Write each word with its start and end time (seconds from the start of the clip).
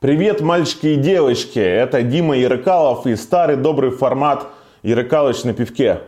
Привет, 0.00 0.40
мальчики 0.40 0.86
и 0.86 0.96
девочки! 0.96 1.58
Это 1.58 2.02
Дима 2.02 2.36
Ярыкалов 2.36 3.04
и 3.08 3.16
старый 3.16 3.56
добрый 3.56 3.90
формат 3.90 4.46
Ярыкалыч 4.84 5.42
на 5.42 5.52
пивке. 5.52 6.02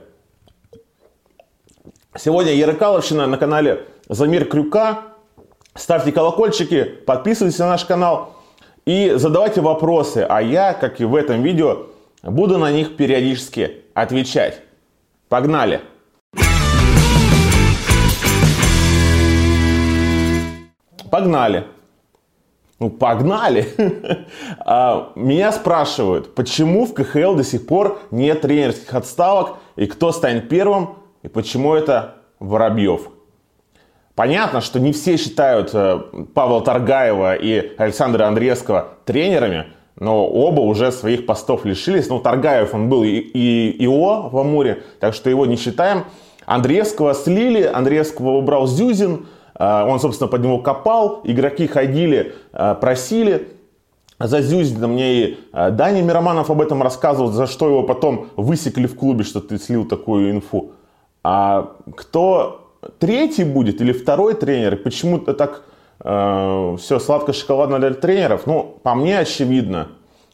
Сегодня 2.17 2.55
Ярыкаловщина 2.55 3.27
на 3.27 3.37
канале 3.37 3.89
Замир 4.09 4.45
Крюка. 4.45 5.01
Ставьте 5.75 6.13
колокольчики, 6.13 6.85
подписывайтесь 6.85 7.59
на 7.59 7.71
наш 7.71 7.85
канал 7.85 8.37
и 8.87 9.15
задавайте 9.17 9.61
вопросы, 9.61 10.25
а 10.29 10.41
я, 10.41 10.73
как 10.73 11.01
и 11.01 11.05
в 11.05 11.17
этом 11.17 11.43
видео, 11.43 11.87
буду 12.23 12.59
на 12.59 12.71
них 12.71 12.97
периодически 12.97 13.83
отвечать. 13.95 14.63
Погнали! 15.29 15.81
Погнали! 21.11 21.65
Ну, 22.81 22.89
погнали! 22.89 23.69
А, 24.73 25.13
меня 25.15 25.53
спрашивают, 25.53 26.35
почему 26.35 26.87
в 26.87 26.95
КХЛ 26.95 27.35
до 27.35 27.45
сих 27.45 27.67
пор 27.67 28.01
нет 28.11 28.41
тренерских 28.43 28.95
отставок, 28.95 29.57
и 29.77 29.87
кто 29.87 30.13
станет 30.13 30.49
первым, 30.49 30.97
и 31.23 31.29
почему 31.29 31.75
это 31.75 32.17
Воробьев. 32.39 33.09
Понятно, 34.15 34.61
что 34.61 34.81
не 34.81 34.93
все 34.93 35.17
считают 35.17 35.71
э, 35.73 35.99
Павла 36.35 36.63
Таргаева 36.63 37.35
и 37.35 37.73
Александра 37.79 38.27
Андреевского 38.27 38.89
тренерами, 39.05 39.67
но 39.97 40.27
оба 40.27 40.61
уже 40.61 40.93
своих 40.93 41.27
постов 41.27 41.65
лишились. 41.65 42.09
Ну, 42.09 42.21
Таргаев, 42.21 42.75
он 42.75 42.89
был 42.89 43.03
и, 43.03 43.17
и 43.17 43.85
ИО 43.85 44.29
в 44.31 44.39
Амуре, 44.39 44.83
так 45.01 45.15
что 45.15 45.29
его 45.31 45.47
не 45.47 45.57
считаем. 45.57 46.05
Андреевского 46.47 47.15
слили, 47.15 47.63
Андреевского 47.63 48.31
убрал 48.31 48.67
Зюзин– 48.67 49.27
он, 49.61 50.01
собственно, 50.01 50.29
под 50.29 50.43
него 50.43 50.59
копал, 50.59 51.21
игроки 51.25 51.67
ходили, 51.67 52.35
а, 52.53 52.75
просили. 52.75 53.49
За 54.19 54.41
Зюзина 54.41 54.89
мне 54.89 55.15
и 55.15 55.39
а, 55.53 55.71
Даня 55.71 56.01
Мироманов 56.01 56.51
об 56.51 56.63
этом 56.63 56.83
рассказывал, 56.83 57.31
за 57.31 57.47
что 57.47 57.69
его 57.69 57.83
потом 57.83 58.29
высекли 58.37 58.87
в 58.87 58.97
клубе, 58.97 59.23
что 59.23 59.41
ты 59.41 59.59
слил 59.59 59.85
такую 59.85 60.31
инфу. 60.31 60.73
А 61.23 61.73
кто 61.95 62.73
третий 62.99 63.45
будет 63.45 63.83
или 63.83 63.93
второй 63.93 64.33
тренер, 64.33 64.77
почему-то 64.77 65.35
так 65.35 65.63
э, 66.03 66.77
все 66.79 66.99
сладко-шоколадно 66.99 67.79
для 67.79 67.93
тренеров? 67.93 68.47
Ну, 68.47 68.79
по 68.83 68.95
мне 68.95 69.19
очевидно, 69.19 69.89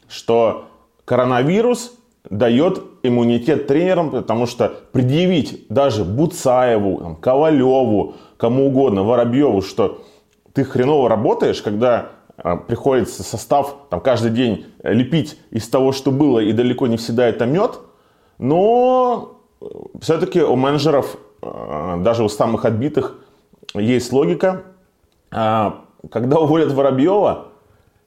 что 0.09 0.67
коронавирус 1.05 1.93
дает 2.31 2.83
иммунитет 3.03 3.67
тренерам, 3.67 4.11
потому 4.11 4.47
что 4.47 4.73
предъявить 4.93 5.67
даже 5.69 6.05
Буцаеву, 6.05 6.99
там, 6.99 7.17
Ковалеву, 7.17 8.15
кому 8.37 8.67
угодно, 8.67 9.05
Воробьеву, 9.05 9.63
что 9.63 10.03
ты 10.53 10.65
хреново 10.65 11.09
работаешь, 11.09 11.63
когда 11.63 12.11
а, 12.37 12.57
приходится 12.57 13.23
состав 13.23 13.77
там, 13.91 14.01
каждый 14.01 14.31
день 14.31 14.67
лепить 14.83 15.39
из 15.51 15.69
того, 15.69 15.93
что 15.93 16.11
было, 16.11 16.41
и 16.41 16.53
далеко 16.53 16.87
не 16.87 16.97
всегда 16.97 17.27
это 17.27 17.47
мед, 17.47 17.79
но 18.39 19.41
все-таки 20.01 20.43
у 20.43 20.57
менеджеров, 20.57 21.17
а, 21.43 21.97
даже 21.99 22.25
у 22.25 22.29
самых 22.29 22.65
отбитых, 22.65 23.17
есть 23.75 24.13
логика. 24.13 24.63
А, 25.31 25.85
когда 26.11 26.39
уволят 26.39 26.73
Воробьева, 26.73 27.49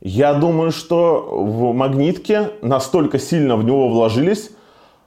я 0.01 0.33
думаю, 0.33 0.71
что 0.71 1.27
в 1.29 1.73
магнитке 1.73 2.51
настолько 2.61 3.19
сильно 3.19 3.57
в 3.57 3.63
него 3.65 3.89
вложились, 3.89 4.51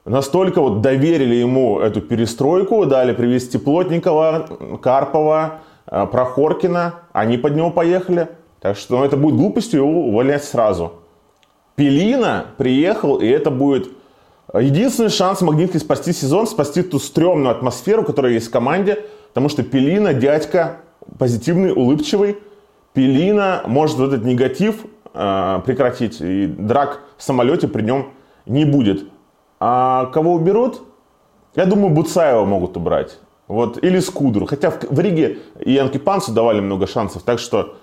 настолько 0.05 0.61
вот 0.61 0.83
доверили 0.83 1.35
ему 1.35 1.81
эту 1.81 2.03
перестройку, 2.03 2.85
дали 2.85 3.15
привести 3.15 3.57
Плотникова, 3.57 4.79
Карпова, 4.83 5.61
э, 5.87 6.07
Прохоркина, 6.07 6.95
они 7.13 7.39
под 7.39 7.57
него 7.57 7.71
поехали. 7.71 8.29
Так 8.61 8.77
что 8.77 8.99
ну, 8.99 9.05
это 9.05 9.17
будет 9.17 9.37
глупостью 9.37 9.81
его 9.81 10.09
увольнять 10.09 10.45
сразу. 10.45 10.93
Пелина 11.75 12.47
приехал, 12.59 13.17
и 13.17 13.27
это 13.27 13.51
будет 13.51 13.89
единственный 14.53 15.09
шанс 15.09 15.41
Магнитки 15.41 15.79
спасти 15.79 16.13
сезон, 16.13 16.47
спасти 16.47 16.83
ту 16.83 16.99
стрёмную 16.99 17.51
атмосферу, 17.51 18.05
которая 18.05 18.33
есть 18.33 18.49
в 18.49 18.51
команде, 18.51 19.07
потому 19.29 19.49
что 19.49 19.63
Пелина, 19.63 20.13
дядька, 20.13 20.77
позитивный, 21.19 21.73
улыбчивый, 21.73 22.37
Пелина 22.93 23.63
может 23.67 23.99
вот 23.99 24.13
этот 24.13 24.25
негатив 24.25 24.85
э, 25.15 25.61
прекратить, 25.65 26.21
и 26.21 26.47
драк 26.47 27.01
в 27.17 27.23
самолете 27.23 27.69
при 27.69 27.83
нем 27.83 28.11
не 28.47 28.65
будет. 28.65 29.05
А 29.61 30.07
кого 30.07 30.35
уберут? 30.35 30.83
Я 31.55 31.67
думаю, 31.67 31.91
Буцаева 31.91 32.45
могут 32.45 32.77
убрать. 32.77 33.19
Вот, 33.49 33.83
или 33.83 33.99
Скудру. 34.01 34.47
Хотя 34.47 34.71
в, 34.71 34.83
в 34.83 35.01
Риге 35.01 35.39
и 35.61 35.73
Янки 35.73 35.99
Панцу 35.99 36.33
давали 36.33 36.61
много 36.61 36.87
шансов. 36.87 37.23
Так 37.23 37.39
что 37.39 37.77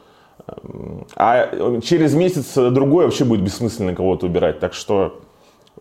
а 1.15 1.79
через 1.81 2.13
месяц 2.13 2.53
другой 2.55 3.05
вообще 3.05 3.25
будет 3.25 3.41
бессмысленно 3.41 3.93
кого-то 3.93 4.25
убирать. 4.25 4.59
Так 4.59 4.73
что 4.73 5.21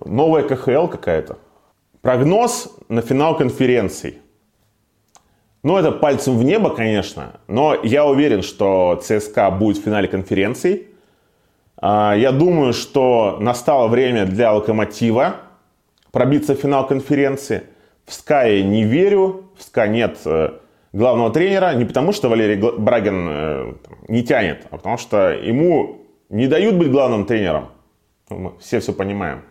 новая 0.05 0.43
КХЛ 0.43 0.87
какая-то. 0.89 1.39
Прогноз 2.03 2.75
на 2.89 3.03
финал 3.03 3.37
конференции. 3.37 4.19
Ну, 5.63 5.77
это 5.77 5.91
пальцем 5.91 6.39
в 6.39 6.45
небо, 6.45 6.71
конечно, 6.71 7.41
но 7.49 7.77
я 7.83 8.07
уверен, 8.07 8.43
что 8.43 9.01
ЦСКА 9.03 9.51
будет 9.51 9.79
в 9.79 9.85
финале 9.85 10.07
конференции. 10.07 10.87
А, 11.77 12.15
я 12.17 12.31
думаю, 12.31 12.73
что 12.73 13.39
настало 13.41 13.89
время 13.89 14.25
для 14.25 14.53
Локомотива 14.53 15.37
пробиться 16.13 16.55
в 16.55 16.61
финал 16.61 16.87
конференции. 16.87 17.65
В 18.07 18.15
СКА 18.15 18.47
я 18.47 18.63
не 18.63 18.85
верю, 18.85 19.51
в 19.59 19.63
СКА 19.65 19.89
нет 19.89 20.19
э, 20.25 20.53
главного 20.93 21.31
тренера, 21.31 21.75
не 21.75 21.85
потому 21.85 22.13
что 22.13 22.29
Валерий 22.29 22.57
Брагин 22.57 23.29
э, 23.29 23.73
не 24.07 24.23
тянет, 24.23 24.67
а 24.71 24.77
потому 24.77 24.97
что 24.97 25.31
ему 25.31 26.07
не 26.29 26.47
дают 26.47 26.77
быть 26.77 26.91
главным 26.91 27.27
тренером. 27.27 27.69
Мы 28.31 28.53
все 28.61 28.81
все 28.81 28.93
понимаем. 28.93 29.43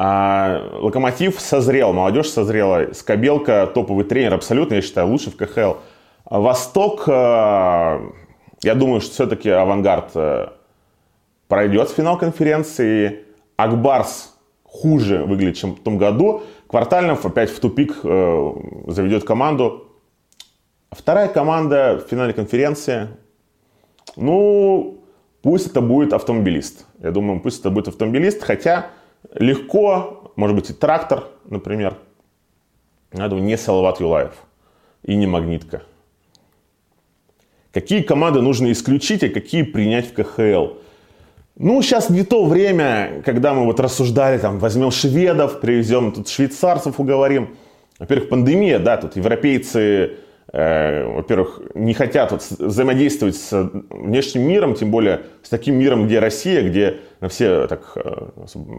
А, 0.00 0.62
Локомотив 0.74 1.40
созрел, 1.40 1.92
молодежь 1.92 2.28
созрела. 2.28 2.92
Скобелка 2.94 3.66
топовый 3.66 4.04
тренер, 4.04 4.34
абсолютно, 4.34 4.74
я 4.74 4.80
считаю, 4.80 5.08
лучший 5.08 5.32
в 5.32 5.36
КХЛ. 5.36 5.78
Восток, 6.24 7.08
э, 7.08 7.10
я 8.62 8.74
думаю, 8.76 9.00
что 9.00 9.10
все-таки 9.10 9.50
авангард 9.50 10.10
э, 10.14 10.46
пройдет 11.48 11.90
в 11.90 11.94
финал 11.94 12.16
конференции. 12.16 13.24
Акбарс 13.56 14.36
хуже 14.62 15.24
выглядит, 15.24 15.56
чем 15.56 15.74
в 15.74 15.80
том 15.80 15.98
году. 15.98 16.44
Квартальнов 16.68 17.26
опять 17.26 17.50
в 17.50 17.58
тупик 17.58 17.98
э, 18.04 18.52
заведет 18.86 19.24
команду. 19.24 19.88
Вторая 20.92 21.26
команда 21.26 22.00
в 22.00 22.08
финале 22.08 22.32
конференции. 22.32 23.08
Ну, 24.14 25.00
пусть 25.42 25.66
это 25.66 25.80
будет 25.80 26.12
автомобилист. 26.12 26.86
Я 27.00 27.10
думаю, 27.10 27.40
пусть 27.40 27.58
это 27.58 27.70
будет 27.70 27.88
автомобилист. 27.88 28.44
Хотя 28.44 28.92
легко, 29.34 30.32
может 30.36 30.56
быть 30.56 30.70
и 30.70 30.72
трактор, 30.72 31.24
например. 31.44 31.96
Я 33.12 33.28
думаю, 33.28 33.44
не 33.44 33.56
Салават 33.56 34.00
Юлаев 34.00 34.34
и 35.02 35.14
не 35.14 35.26
Магнитка. 35.26 35.82
Какие 37.72 38.02
команды 38.02 38.40
нужно 38.40 38.72
исключить, 38.72 39.22
а 39.22 39.28
какие 39.28 39.62
принять 39.62 40.10
в 40.10 40.14
КХЛ? 40.14 40.74
Ну, 41.56 41.82
сейчас 41.82 42.08
не 42.08 42.22
то 42.22 42.44
время, 42.44 43.22
когда 43.24 43.52
мы 43.52 43.64
вот 43.64 43.80
рассуждали, 43.80 44.38
там, 44.38 44.58
возьмем 44.58 44.90
шведов, 44.90 45.60
привезем 45.60 46.12
тут 46.12 46.28
швейцарцев, 46.28 47.00
уговорим. 47.00 47.56
Во-первых, 47.98 48.28
пандемия, 48.28 48.78
да, 48.78 48.96
тут 48.96 49.16
европейцы, 49.16 50.18
во-первых, 50.52 51.60
не 51.74 51.92
хотят 51.94 52.32
вот 52.32 52.42
взаимодействовать 52.42 53.36
с 53.36 53.70
внешним 53.90 54.42
миром, 54.42 54.74
тем 54.74 54.90
более 54.90 55.22
с 55.42 55.48
таким 55.48 55.74
миром, 55.74 56.06
где 56.06 56.20
Россия, 56.20 56.62
где 56.62 57.00
на 57.20 57.28
все 57.28 57.66
так 57.66 57.92
э, 57.96 58.28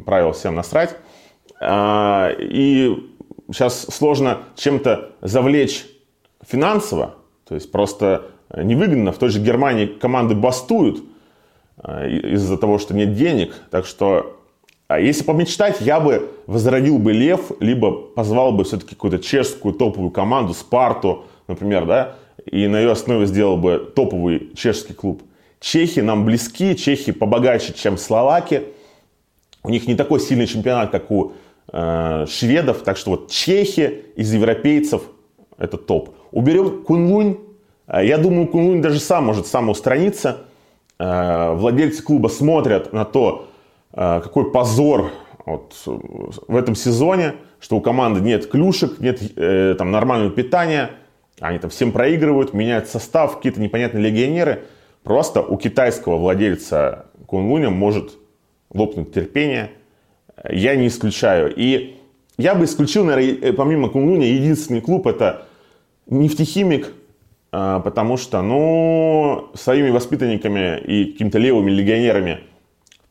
правила 0.06 0.34
всем 0.34 0.56
насрать. 0.56 0.96
А, 1.62 2.32
и 2.38 3.12
сейчас 3.52 3.84
сложно 3.92 4.40
чем-то 4.56 5.12
завлечь 5.22 5.86
финансово, 6.48 7.16
то 7.48 7.56
есть 7.56 7.72
просто 7.72 8.24
невыгодно. 8.56 9.12
В 9.12 9.18
той 9.18 9.30
же 9.30 9.40
Германии 9.40 9.86
команды 9.86 10.34
бастуют, 10.34 11.04
Э, 11.84 12.10
из-за 12.10 12.58
того, 12.58 12.78
что 12.78 12.94
нет 12.94 13.14
денег. 13.16 13.56
Так 13.72 13.86
что, 13.86 14.38
а 14.88 15.00
если 15.00 15.24
помечтать, 15.24 15.82
я 15.82 16.00
бы 16.00 16.30
возродил 16.48 17.00
бы 17.00 17.14
Лев, 17.14 17.52
либо 17.60 17.92
позвал 17.92 18.52
бы 18.52 18.64
все-таки 18.64 18.96
какую-то 18.96 19.20
чешскую 19.20 19.74
топовую 19.74 20.12
команду, 20.12 20.54
Спарту, 20.54 21.26
например, 21.50 21.86
да, 21.86 22.16
и 22.46 22.68
на 22.68 22.80
ее 22.80 22.92
основе 22.92 23.26
сделал 23.26 23.58
бы 23.58 23.92
топовый 23.96 24.52
чешский 24.56 24.94
клуб. 24.94 25.24
Чехи 25.60 26.00
нам 26.00 26.26
близки, 26.26 26.76
чехи 26.76 27.12
побогаче, 27.12 27.74
чем 27.74 27.98
словаки. 27.98 28.64
У 29.64 29.70
них 29.70 29.88
не 29.88 29.96
такой 29.96 30.22
сильный 30.22 30.48
чемпионат, 30.48 30.90
как 30.90 31.12
у 31.12 31.34
э, 31.72 32.26
шведов. 32.30 32.84
Так 32.84 32.96
что 32.96 33.12
вот 33.12 33.30
чехи 33.30 34.06
из 34.16 34.34
европейцев 34.34 35.04
это 35.58 35.78
топ. 35.78 36.16
Уберем 36.32 36.84
Кунлунь. 36.84 37.40
Э, 37.88 38.06
я 38.06 38.18
думаю, 38.18 38.48
Кунлунь 38.48 38.82
даже 38.82 39.00
сам 39.00 39.26
может 39.26 39.48
самоустраниться. 39.48 40.44
Э, 40.98 41.54
владельцы 41.56 42.02
клуба 42.04 42.30
смотрят 42.30 42.94
на 42.94 43.04
то, 43.04 43.50
э, 43.92 44.22
какой 44.24 44.52
позор 44.52 45.12
вот 45.46 45.74
в 45.86 46.56
этом 46.56 46.76
сезоне, 46.76 47.36
что 47.60 47.78
у 47.78 47.82
команды 47.82 48.22
нет 48.22 48.48
клюшек, 48.48 49.00
нет 49.00 49.20
э, 49.36 49.76
там 49.78 49.92
нормального 49.92 50.32
питания, 50.32 50.92
они 51.40 51.60
там 51.60 51.70
всем 51.70 51.92
проигрывают, 51.92 52.54
меняют 52.54 52.88
состав, 52.88 53.38
какие-то 53.38 53.62
непонятные 53.62 54.04
легионеры. 54.04 54.64
Просто 55.04 55.42
у 55.42 55.58
китайского 55.58 56.18
владельца 56.18 57.06
Кунлуня 57.26 57.70
может 57.70 58.18
лопнуть 58.74 59.14
терпение. 59.14 59.72
Я 60.50 60.76
не 60.76 60.88
исключаю. 60.88 61.54
И 61.56 61.98
я 62.38 62.56
бы 62.56 62.66
исключил, 62.66 63.06
наверное, 63.06 63.54
помимо 63.54 63.90
Кунлуня, 63.90 64.28
единственный 64.28 64.82
клуб 64.82 65.08
это 65.08 65.46
нефтехимик, 66.08 66.94
а, 67.52 67.80
потому 67.80 68.18
что, 68.18 68.42
ну, 68.42 69.50
своими 69.54 69.90
воспитанниками 69.90 70.80
и 70.80 71.12
какими-то 71.12 71.40
левыми 71.40 71.72
легионерами 71.72 72.42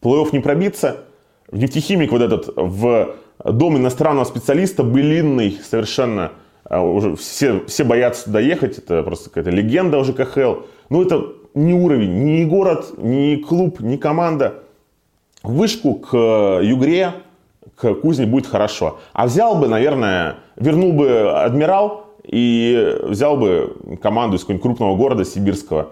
плей-офф 0.03 0.29
не 0.33 0.41
пробиться. 0.41 1.05
В 1.51 1.59
нефтехимик 1.59 2.13
вот 2.13 2.23
этот 2.23 2.49
в 2.55 3.17
дом 3.45 3.77
иностранного 3.77 4.25
специалиста 4.25 4.83
былинный 4.83 5.59
совершенно 5.63 6.33
уже 6.71 7.17
все, 7.17 7.65
все 7.67 7.85
боятся 7.85 8.25
туда 8.25 8.41
ехать, 8.41 8.79
это 8.79 9.03
просто 9.03 9.31
какая-то 9.31 9.51
легенда 9.51 9.99
уже 9.99 10.13
КХЛ. 10.13 10.63
Ну, 10.91 11.03
это 11.03 11.33
не 11.55 11.75
уровень, 11.75 12.25
ни 12.25 12.45
город, 12.45 12.93
ни 12.99 13.37
клуб, 13.37 13.81
ни 13.81 13.97
команда. 13.97 14.63
Вышку 15.43 15.95
к 15.95 16.17
Югре, 16.63 17.13
к 17.75 17.95
Кузне 17.95 18.27
будет 18.27 18.47
хорошо. 18.47 18.99
А 19.13 19.27
взял 19.27 19.55
бы, 19.57 19.69
наверное, 19.69 20.37
вернул 20.57 20.93
бы 20.93 21.33
Адмирал 21.43 22.07
и 22.25 22.99
взял 23.03 23.37
бы 23.37 23.77
команду 24.03 24.37
из 24.37 24.41
какого-нибудь 24.41 24.63
крупного 24.63 24.97
города 24.97 25.25
сибирского, 25.25 25.91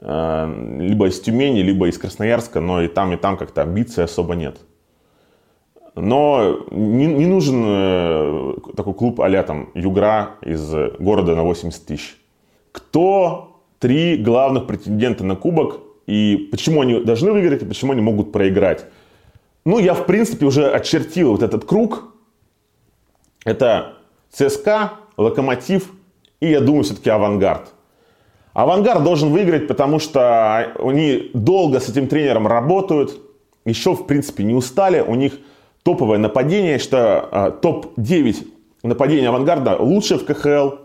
э, 0.00 0.76
либо 0.80 1.06
из 1.06 1.20
Тюмени, 1.20 1.60
либо 1.60 1.88
из 1.88 1.98
Красноярска, 1.98 2.60
но 2.60 2.82
и 2.82 2.88
там, 2.88 3.12
и 3.12 3.16
там 3.16 3.36
как-то 3.36 3.62
амбиций 3.62 4.04
особо 4.04 4.34
нет. 4.34 4.56
Но 6.00 6.64
не, 6.70 7.06
не 7.06 7.26
нужен 7.26 7.62
э, 7.66 8.54
такой 8.74 8.94
клуб 8.94 9.20
а 9.20 9.42
там 9.42 9.68
Югра 9.74 10.36
из 10.40 10.72
города 10.98 11.36
на 11.36 11.42
80 11.42 11.84
тысяч. 11.84 12.16
Кто 12.72 13.62
три 13.78 14.16
главных 14.16 14.66
претендента 14.66 15.24
на 15.24 15.36
кубок 15.36 15.80
и 16.06 16.48
почему 16.50 16.80
они 16.80 17.00
должны 17.00 17.32
выиграть 17.32 17.62
и 17.62 17.66
почему 17.66 17.92
они 17.92 18.00
могут 18.00 18.32
проиграть? 18.32 18.86
Ну, 19.66 19.78
я, 19.78 19.92
в 19.92 20.06
принципе, 20.06 20.46
уже 20.46 20.70
очертил 20.70 21.32
вот 21.32 21.42
этот 21.42 21.66
круг. 21.66 22.14
Это 23.44 23.98
ЦСКА, 24.30 24.92
Локомотив 25.18 25.92
и, 26.40 26.50
я 26.50 26.60
думаю, 26.60 26.84
все-таки 26.84 27.10
Авангард. 27.10 27.74
Авангард 28.54 29.04
должен 29.04 29.30
выиграть, 29.30 29.68
потому 29.68 29.98
что 29.98 30.74
они 30.78 31.30
долго 31.34 31.78
с 31.78 31.90
этим 31.90 32.08
тренером 32.08 32.46
работают, 32.46 33.20
еще, 33.66 33.94
в 33.94 34.06
принципе, 34.06 34.44
не 34.44 34.54
устали. 34.54 35.00
У 35.00 35.14
них 35.14 35.34
топовое 35.82 36.18
нападение, 36.18 36.78
что 36.78 37.28
э, 37.30 37.52
топ-9 37.62 38.46
нападения 38.82 39.28
Авангарда 39.28 39.76
лучше 39.76 40.16
в 40.16 40.24
КХЛ. 40.24 40.76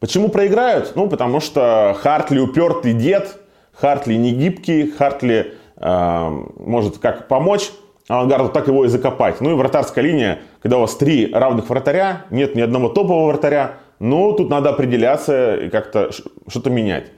Почему 0.00 0.28
проиграют? 0.28 0.92
Ну, 0.96 1.08
потому 1.08 1.40
что 1.40 1.96
Хартли 1.98 2.38
упертый 2.38 2.92
дед, 2.92 3.38
Хартли 3.72 4.14
не 4.14 4.32
гибкий, 4.32 4.90
Хартли 4.90 5.54
э, 5.76 6.30
может 6.56 6.98
как 6.98 7.28
помочь 7.28 7.70
авангарду, 8.08 8.50
так 8.50 8.68
его 8.68 8.84
и 8.84 8.88
закопать. 8.88 9.40
Ну 9.40 9.52
и 9.52 9.54
вратарская 9.54 10.04
линия, 10.04 10.40
когда 10.60 10.76
у 10.76 10.80
вас 10.80 10.94
три 10.96 11.32
равных 11.32 11.68
вратаря, 11.68 12.26
нет 12.30 12.54
ни 12.54 12.60
одного 12.60 12.88
топового 12.88 13.28
вратаря, 13.28 13.76
ну 13.98 14.32
тут 14.32 14.50
надо 14.50 14.70
определяться 14.70 15.56
и 15.56 15.70
как-то 15.70 16.10
что-то 16.48 16.70
менять. 16.70 17.10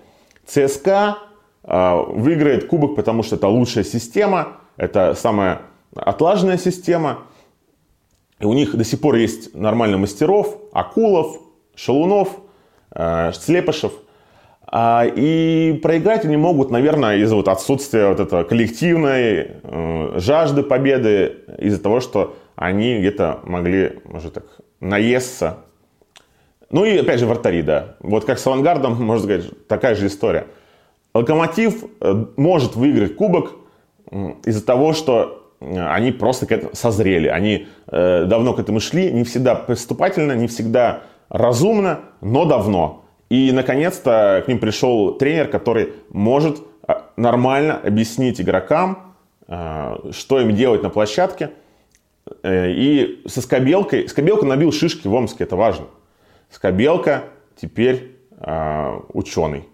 ЦСКА 0.46 1.18
э, 1.64 2.02
выиграет 2.08 2.68
кубок, 2.68 2.94
потому 2.94 3.22
что 3.22 3.36
это 3.36 3.48
лучшая 3.48 3.84
система, 3.84 4.58
это 4.76 5.14
самая 5.14 5.62
отлаженная 5.96 6.58
система. 6.58 7.24
И 8.38 8.44
у 8.44 8.52
них 8.52 8.76
до 8.76 8.84
сих 8.84 9.00
пор 9.00 9.16
есть 9.16 9.54
нормально 9.54 9.98
мастеров, 9.98 10.58
Акулов, 10.72 11.38
Шалунов, 11.74 12.28
э, 12.90 13.32
Слепышев– 13.32 13.92
а, 14.68 15.04
и 15.06 15.78
проиграть 15.80 16.24
они 16.24 16.36
могут, 16.36 16.70
наверное, 16.70 17.18
из-за 17.18 17.36
вот 17.36 17.46
отсутствия 17.48 18.08
вот 18.08 18.18
этого 18.18 18.42
коллективной 18.42 19.52
э, 19.62 20.18
жажды 20.18 20.64
победы, 20.64 21.36
из-за 21.58 21.80
того, 21.80 22.00
что 22.00 22.36
они 22.56 22.98
где-то 22.98 23.40
могли, 23.44 24.00
может 24.04 24.34
так, 24.34 24.44
наесться. 24.80 25.58
Ну 26.70 26.84
и 26.84 26.98
опять 26.98 27.20
же 27.20 27.26
вратари, 27.26 27.62
да. 27.62 27.96
Вот 28.00 28.24
как 28.24 28.40
с 28.40 28.46
авангардом, 28.46 28.94
можно 29.02 29.24
сказать, 29.24 29.68
такая 29.68 29.94
же 29.94 30.08
история. 30.08 30.48
Локомотив 31.14 31.84
э, 32.00 32.24
может 32.36 32.74
выиграть 32.74 33.14
кубок 33.14 33.52
из-за 34.44 34.64
того, 34.64 34.92
что 34.94 35.45
они 35.60 36.12
просто 36.12 36.46
к 36.46 36.52
этому 36.52 36.74
созрели. 36.74 37.28
Они 37.28 37.68
давно 37.86 38.52
к 38.52 38.60
этому 38.60 38.80
шли, 38.80 39.10
не 39.10 39.24
всегда 39.24 39.54
поступательно, 39.54 40.32
не 40.32 40.48
всегда 40.48 41.02
разумно, 41.28 42.00
но 42.20 42.44
давно. 42.44 43.04
И, 43.28 43.50
наконец-то, 43.52 44.42
к 44.44 44.48
ним 44.48 44.58
пришел 44.58 45.14
тренер, 45.14 45.48
который 45.48 45.94
может 46.10 46.62
а, 46.86 47.10
нормально 47.16 47.76
объяснить 47.76 48.40
игрокам, 48.40 49.14
а, 49.48 50.00
что 50.12 50.40
им 50.40 50.54
делать 50.54 50.82
на 50.82 50.90
площадке. 50.90 51.50
Э, 52.42 52.70
и 52.70 53.22
со 53.26 53.40
Скобелкой... 53.40 54.08
Скобелка 54.08 54.46
набил 54.46 54.72
шишки 54.72 55.08
в 55.08 55.14
Омске, 55.14 55.44
это 55.44 55.56
важно. 55.56 55.86
Скобелка 56.50 57.24
теперь 57.60 58.16
а, 58.38 59.02
ученый. 59.12 59.68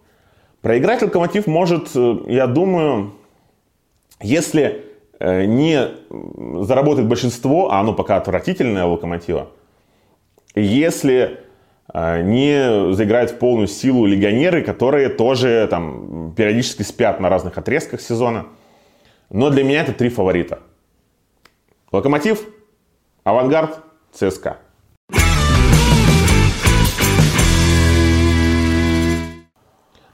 Проиграть 0.63 1.03
Локомотив 1.03 1.47
может, 1.47 1.91
э, 1.95 2.17
я 2.29 2.47
думаю, 2.47 3.13
если 4.23 4.63
э, 4.63 4.81
не 5.23 5.89
заработает 6.65 7.09
большинство, 7.09 7.71
а 7.71 7.81
оно 7.81 7.95
пока 7.95 8.17
отвратительное 8.17 8.85
Локомотива, 8.85 9.51
если 10.55 11.41
а, 11.89 12.23
не 12.23 12.95
заиграют 12.95 13.33
в 13.33 13.39
полную 13.39 13.69
силу 13.69 14.07
легионеры, 14.07 14.63
которые 14.63 15.11
тоже 15.11 15.67
там 15.71 16.35
периодически 16.35 16.83
спят 16.83 17.21
на 17.21 17.29
разных 17.29 17.59
отрезках 17.59 18.01
сезона. 18.01 18.47
Но 19.31 19.51
для 19.51 19.63
меня 19.63 19.83
это 19.83 19.93
три 19.93 20.09
фаворита. 20.09 20.61
Локомотив, 21.91 22.47
Авангард, 23.25 23.79
ЦСКА. 24.13 24.59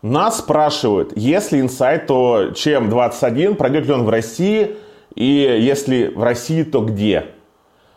Нас 0.02 0.38
спрашивают, 0.38 1.12
если 1.16 1.60
инсайт, 1.60 2.06
то 2.06 2.50
ЧМ-21, 2.54 3.54
пройдет 3.54 3.86
ли 3.86 3.92
он 3.92 4.04
в 4.04 4.08
России, 4.08 4.76
и 5.14 5.58
если 5.60 6.12
в 6.14 6.22
России, 6.22 6.62
то 6.62 6.80
где? 6.82 7.26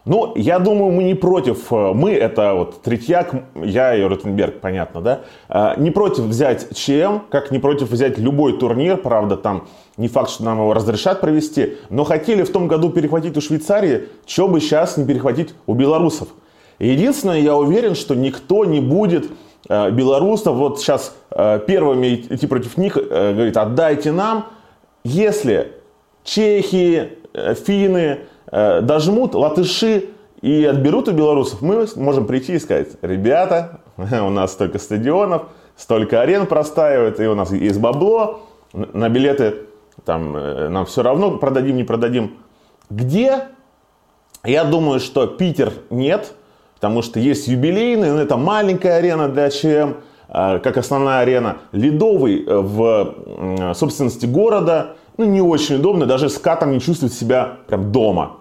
Ну, 0.03 0.33
я 0.35 0.57
думаю, 0.57 0.91
мы 0.91 1.03
не 1.03 1.13
против, 1.13 1.71
э, 1.71 1.93
мы 1.93 2.13
это 2.13 2.55
вот 2.55 2.81
Третьяк, 2.81 3.35
я 3.55 3.95
и 3.95 4.01
Ротенберг, 4.01 4.59
понятно, 4.59 5.01
да, 5.01 5.21
э, 5.47 5.73
не 5.77 5.91
против 5.91 6.23
взять 6.23 6.75
ЧМ, 6.75 7.19
как 7.29 7.51
не 7.51 7.59
против 7.59 7.91
взять 7.91 8.17
любой 8.17 8.57
турнир, 8.57 8.97
правда, 8.97 9.37
там 9.37 9.67
не 9.97 10.07
факт, 10.07 10.31
что 10.31 10.43
нам 10.43 10.57
его 10.57 10.73
разрешат 10.73 11.21
провести, 11.21 11.77
но 11.91 12.03
хотели 12.03 12.41
в 12.41 12.51
том 12.51 12.67
году 12.67 12.89
перехватить 12.89 13.37
у 13.37 13.41
Швейцарии, 13.41 14.07
что 14.25 14.47
бы 14.47 14.59
сейчас 14.59 14.97
не 14.97 15.05
перехватить 15.05 15.53
у 15.67 15.75
белорусов. 15.75 16.29
Единственное, 16.79 17.39
я 17.39 17.55
уверен, 17.55 17.93
что 17.93 18.15
никто 18.15 18.65
не 18.65 18.79
будет 18.79 19.29
э, 19.69 19.91
белорусов 19.91 20.55
вот 20.55 20.79
сейчас 20.79 21.15
первыми 21.29 22.15
идти 22.15 22.45
против 22.45 22.75
них, 22.75 22.95
говорит, 22.95 23.55
отдайте 23.55 24.11
нам, 24.11 24.47
если 25.05 25.80
чехи, 26.23 27.17
финны, 27.65 28.19
Э, 28.51 28.81
дожмут 28.81 29.33
латыши 29.33 30.09
и 30.41 30.65
отберут 30.65 31.07
у 31.07 31.13
белорусов, 31.13 31.61
мы 31.61 31.87
можем 31.95 32.27
прийти 32.27 32.55
и 32.55 32.59
сказать, 32.59 32.89
ребята, 33.01 33.79
у 33.97 34.29
нас 34.29 34.51
столько 34.51 34.77
стадионов, 34.77 35.43
столько 35.77 36.21
арен 36.21 36.45
простаивает, 36.45 37.19
и 37.21 37.27
у 37.27 37.35
нас 37.35 37.51
есть 37.51 37.79
бабло, 37.79 38.41
на 38.73 39.07
билеты 39.07 39.55
там, 40.03 40.35
э, 40.35 40.67
нам 40.67 40.85
все 40.85 41.01
равно, 41.01 41.37
продадим, 41.37 41.77
не 41.77 41.85
продадим. 41.85 42.39
Где? 42.89 43.43
Я 44.43 44.65
думаю, 44.65 44.99
что 44.99 45.27
Питер 45.27 45.71
нет, 45.89 46.33
потому 46.75 47.03
что 47.03 47.21
есть 47.21 47.47
юбилейный, 47.47 48.11
но 48.11 48.21
это 48.21 48.35
маленькая 48.35 48.97
арена 48.97 49.29
для 49.29 49.49
ЧМ, 49.49 49.93
э, 50.27 50.59
как 50.59 50.75
основная 50.75 51.19
арена. 51.19 51.59
Ледовый 51.71 52.43
в 52.45 53.73
собственности 53.75 54.25
города, 54.25 54.95
ну, 55.21 55.27
не 55.27 55.41
очень 55.41 55.75
удобно, 55.75 56.07
даже 56.07 56.29
с 56.29 56.39
катом 56.39 56.71
не 56.71 56.79
чувствует 56.79 57.13
себя 57.13 57.57
прям 57.67 57.91
дома. 57.91 58.37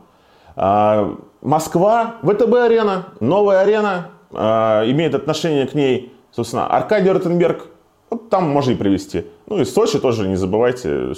А, 0.57 1.15
Москва, 1.43 2.17
ВТБ-арена, 2.23 3.09
новая 3.21 3.61
арена, 3.61 4.09
а, 4.33 4.83
имеет 4.91 5.15
отношение 5.15 5.67
к 5.67 5.75
ней, 5.75 6.15
собственно, 6.31 6.67
Аркадий 6.67 7.11
Ротенберг, 7.11 7.67
вот 8.09 8.31
там 8.31 8.49
можно 8.49 8.73
и 8.73 8.77
привести. 8.77 9.27
Ну 9.47 9.61
и 9.61 9.65
Сочи 9.67 9.99
тоже 9.99 10.27
не 10.27 10.37
забывайте, 10.37 11.13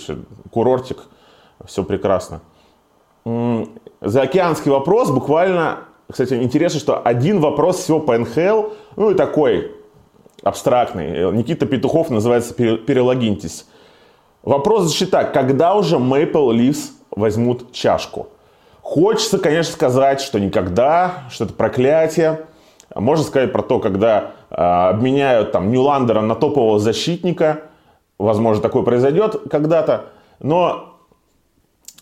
курортик, 0.50 1.04
все 1.64 1.84
прекрасно. 1.84 2.40
Заокеанский 4.00 4.72
вопрос, 4.72 5.10
буквально, 5.10 5.84
кстати, 6.10 6.34
интересно, 6.34 6.80
что 6.80 6.98
один 6.98 7.38
вопрос 7.38 7.76
всего 7.76 8.00
по 8.00 8.18
НХЛ, 8.18 8.70
ну 8.96 9.12
и 9.12 9.14
такой 9.14 9.70
абстрактный. 10.42 11.32
Никита 11.32 11.66
Петухов 11.66 12.10
называется 12.10 12.52
«Перелогиньтесь». 12.52 13.66
Вопрос 14.42 14.84
звучит 14.84 15.10
так, 15.10 15.32
когда 15.32 15.74
уже 15.74 15.96
Maple 15.96 16.50
Leafs 16.50 16.90
возьмут 17.10 17.72
чашку? 17.72 18.28
Хочется, 18.80 19.38
конечно, 19.38 19.72
сказать, 19.72 20.20
что 20.20 20.40
никогда, 20.40 21.24
что 21.30 21.44
это 21.44 21.54
проклятие. 21.54 22.46
Можно 22.94 23.24
сказать 23.24 23.52
про 23.52 23.62
то, 23.62 23.78
когда 23.78 24.32
э, 24.50 24.54
обменяют 24.56 25.52
там 25.52 25.70
Ньюландера 25.70 26.20
на 26.20 26.34
топового 26.34 26.80
защитника. 26.80 27.60
Возможно, 28.18 28.60
такое 28.60 28.82
произойдет 28.82 29.36
когда-то. 29.48 30.06
Но 30.40 30.96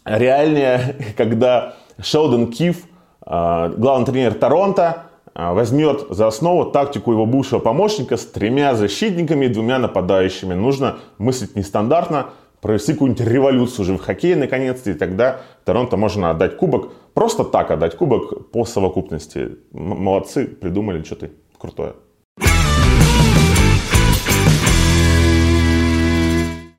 реальнее, 0.07 0.97
когда 1.19 1.75
Шелдон 2.01 2.51
Киф, 2.51 2.85
э, 3.27 3.73
главный 3.77 4.07
тренер 4.07 4.33
Торонто, 4.33 5.10
возьмет 5.35 6.07
за 6.11 6.27
основу 6.27 6.71
тактику 6.71 7.13
его 7.13 7.27
бывшего 7.27 7.59
помощника 7.59 8.17
с 8.17 8.27
тремя 8.27 8.75
защитниками 8.75 9.47
и 9.47 9.49
двумя 9.49 9.79
нападающими. 9.79 10.55
Нужно 10.55 10.99
мыслить 11.19 11.57
нестандартно, 11.57 12.31
провести 12.61 12.93
какую-нибудь 12.93 13.27
революцию 13.27 13.83
уже 13.83 13.97
в 13.97 14.01
хоккее 14.01 14.37
наконец-то, 14.37 14.91
и 14.91 14.95
тогда 14.95 15.41
Торонто 15.65 15.97
можно 15.97 16.31
отдать 16.31 16.57
кубок. 16.57 16.93
Просто 17.15 17.45
так 17.45 17.71
отдать 17.71 17.97
кубок 17.97 18.51
по 18.51 18.65
совокупности. 18.65 19.57
Молодцы, 19.73 20.47
придумали 20.47 21.03
что-то 21.03 21.31
крутое. 21.59 21.95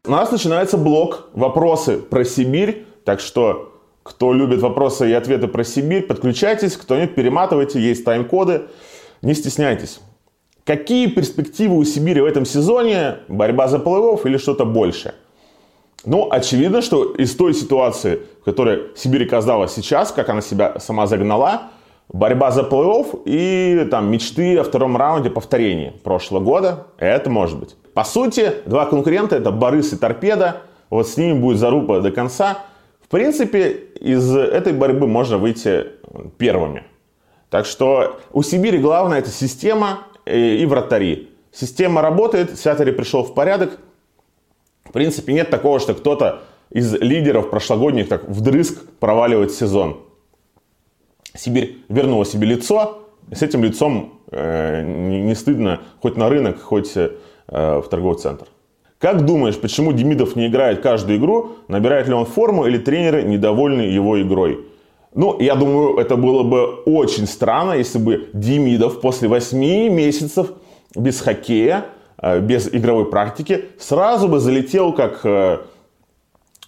У 0.04 0.12
нас 0.12 0.32
начинается 0.32 0.78
блок 0.78 1.30
«Вопросы 1.34 1.98
про 1.98 2.26
Сибирь». 2.26 2.86
Так 3.06 3.20
что, 3.20 3.71
кто 4.04 4.34
любит 4.34 4.62
вопросы 4.62 5.10
и 5.10 5.14
ответы 5.14 5.48
про 5.48 5.64
Сибирь, 5.64 6.04
подключайтесь. 6.04 6.76
Кто 6.78 6.98
нет, 6.98 7.16
перематывайте. 7.16 7.80
Есть 7.80 8.04
тайм-коды. 8.04 8.64
Не 9.22 9.34
стесняйтесь. 9.34 10.00
Какие 10.64 11.08
перспективы 11.08 11.78
у 11.78 11.84
Сибири 11.84 12.22
в 12.22 12.26
этом 12.26 12.46
сезоне? 12.46 13.18
Борьба 13.28 13.68
за 13.68 13.80
плей 13.80 14.18
или 14.24 14.38
что-то 14.38 14.66
большее? 14.66 15.16
Ну, 16.04 16.28
очевидно, 16.32 16.82
что 16.82 17.14
из 17.14 17.36
той 17.36 17.54
ситуации, 17.54 18.22
в 18.42 18.46
которой 18.46 18.88
Сибирь 18.96 19.26
оказалась 19.26 19.74
сейчас, 19.74 20.12
как 20.12 20.30
она 20.30 20.42
себя 20.42 20.80
сама 20.80 21.06
загнала, 21.06 21.64
борьба 22.12 22.50
за 22.52 22.62
плей-офф 22.62 23.22
и 23.26 23.88
там 23.90 24.12
мечты 24.12 24.58
о 24.58 24.64
втором 24.64 24.98
раунде 24.98 25.30
повторения 25.30 25.94
прошлого 26.04 26.44
года, 26.44 26.88
это 26.98 27.30
может 27.30 27.60
быть. 27.60 27.76
По 27.94 28.04
сути, 28.04 28.52
два 28.66 28.86
конкурента 28.86 29.36
это 29.36 29.52
Борис 29.52 29.94
и 29.94 29.98
Торпеда, 29.98 30.62
вот 30.90 31.08
с 31.08 31.18
ними 31.18 31.40
будет 31.40 31.58
заруба 31.58 32.00
до 32.00 32.12
конца. 32.12 32.60
Принципе, 33.12 33.72
из 34.00 34.34
этой 34.34 34.72
борьбы 34.72 35.06
можно 35.06 35.38
выйти 35.38 35.88
первыми. 36.38 36.86
Так 37.50 37.66
что 37.66 38.20
у 38.32 38.42
Сибири 38.42 38.78
главное 38.78 39.20
это 39.20 39.30
система 39.30 40.08
и 40.26 40.66
вратари. 40.66 41.30
Система 41.52 42.02
работает, 42.02 42.58
Сятари 42.58 42.92
пришел 42.92 43.24
в 43.24 43.34
порядок, 43.34 43.78
в 44.86 44.94
принципе, 44.94 45.34
нет 45.34 45.50
такого, 45.50 45.82
что 45.82 45.94
кто-то 45.94 46.44
из 46.70 46.94
лидеров 46.94 47.50
прошлогодних 47.50 48.08
так 48.08 48.24
вдрызг 48.30 48.82
проваливает 49.00 49.52
сезон. 49.52 50.06
Сибирь 51.36 51.84
вернула 51.90 52.26
себе 52.26 52.48
лицо, 52.48 53.10
с 53.30 53.42
этим 53.42 53.64
лицом 53.64 54.22
э, 54.32 54.84
не 54.84 55.36
стыдно 55.36 55.82
хоть 56.02 56.16
на 56.16 56.30
рынок, 56.30 56.62
хоть 56.62 56.96
э, 56.96 57.12
в 57.48 57.84
торговый 57.90 58.18
центр. 58.18 58.48
Как 59.02 59.26
думаешь, 59.26 59.60
почему 59.60 59.92
Демидов 59.92 60.36
не 60.36 60.48
играет 60.48 60.82
каждую 60.82 61.18
игру? 61.18 61.58
Набирает 61.68 62.08
ли 62.08 62.14
он 62.14 62.26
форму 62.26 62.68
или 62.68 62.78
тренеры 62.78 63.24
недовольны 63.24 63.82
его 63.82 64.22
игрой? 64.22 64.66
Ну, 65.14 65.38
я 65.42 65.56
думаю, 65.56 65.98
это 65.98 66.16
было 66.16 66.44
бы 66.44 66.76
очень 66.86 67.28
странно, 67.28 67.74
если 67.74 67.98
бы 67.98 68.30
Демидов 68.32 69.02
после 69.02 69.28
8 69.28 69.58
месяцев 69.94 70.54
без 70.96 71.20
хоккея 71.20 71.86
Э, 72.22 72.40
без 72.40 72.68
игровой 72.68 73.10
практики, 73.10 73.66
сразу 73.80 74.28
бы 74.28 74.40
залетел 74.40 74.94
как 74.94 75.22
э, 75.24 75.58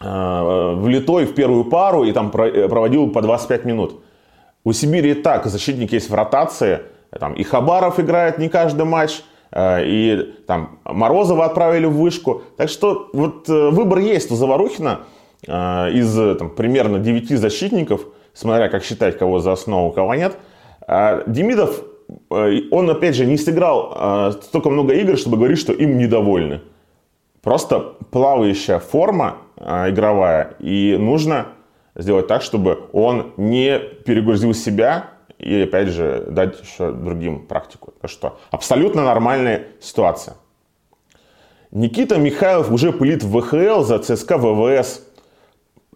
э, 0.02 0.76
влитой 0.76 1.26
в 1.26 1.36
первую 1.36 1.66
пару 1.66 2.06
и 2.06 2.12
там 2.12 2.32
проводил 2.32 3.12
по 3.12 3.22
25 3.22 3.66
минут. 3.66 4.02
У 4.64 4.74
Сибири 4.74 5.12
и 5.12 5.14
так 5.14 5.46
защитник 5.46 5.92
есть 5.92 6.10
в 6.10 6.16
ротации. 6.16 6.80
Там 7.20 7.34
и 7.34 7.44
Хабаров 7.44 8.00
играет 8.00 8.40
не 8.40 8.50
каждый 8.50 8.86
матч, 8.86 9.22
и 9.56 10.36
там 10.48 10.80
Морозова 10.84 11.46
отправили 11.46 11.86
в 11.86 11.98
вышку. 11.98 12.42
Так 12.58 12.70
что 12.70 13.10
вот 13.14 13.48
выбор 13.48 14.00
есть 14.00 14.32
у 14.32 14.36
Заварухина 14.36 15.02
из 15.46 16.38
там, 16.38 16.50
примерно 16.50 16.98
9 16.98 17.38
защитников, 17.38 18.02
смотря 18.34 18.70
как 18.70 18.84
считать, 18.84 19.18
кого 19.18 19.40
за 19.40 19.52
основу, 19.52 19.92
кого 19.92 20.16
нет. 20.16 20.38
Демидов 21.28 21.84
Э, 22.30 22.60
он, 22.72 22.90
опять 22.90 23.16
же, 23.16 23.26
не 23.26 23.38
сыграл 23.38 23.94
э, 23.96 24.32
столько 24.44 24.70
много 24.70 24.94
игр, 24.94 25.18
чтобы 25.18 25.38
говорить, 25.38 25.60
что 25.60 25.74
им 25.74 25.98
недовольны. 25.98 26.62
Просто 27.42 27.80
плавающая 28.12 28.80
форма 28.80 29.38
э, 29.58 29.90
игровая, 29.90 30.56
и 30.60 30.98
нужно 31.00 31.48
сделать 31.96 32.28
так, 32.28 32.42
чтобы 32.42 32.90
он 32.94 33.34
не 33.38 33.80
перегрузил 33.80 34.54
себя 34.54 35.12
и, 35.44 35.64
опять 35.64 35.90
же, 35.90 36.26
дать 36.30 36.62
еще 36.62 36.92
другим 36.92 37.46
практику. 37.46 37.94
Так 38.02 38.10
что 38.10 38.40
абсолютно 38.52 39.04
нормальная 39.04 39.68
ситуация. 39.82 40.36
Никита 41.72 42.18
Михайлов 42.18 42.72
уже 42.72 42.92
пылит 42.92 43.24
в 43.24 43.40
ВХЛ 43.40 43.84
за 43.84 44.00
ЦСКА 44.00 44.38
ВВС. 44.38 45.02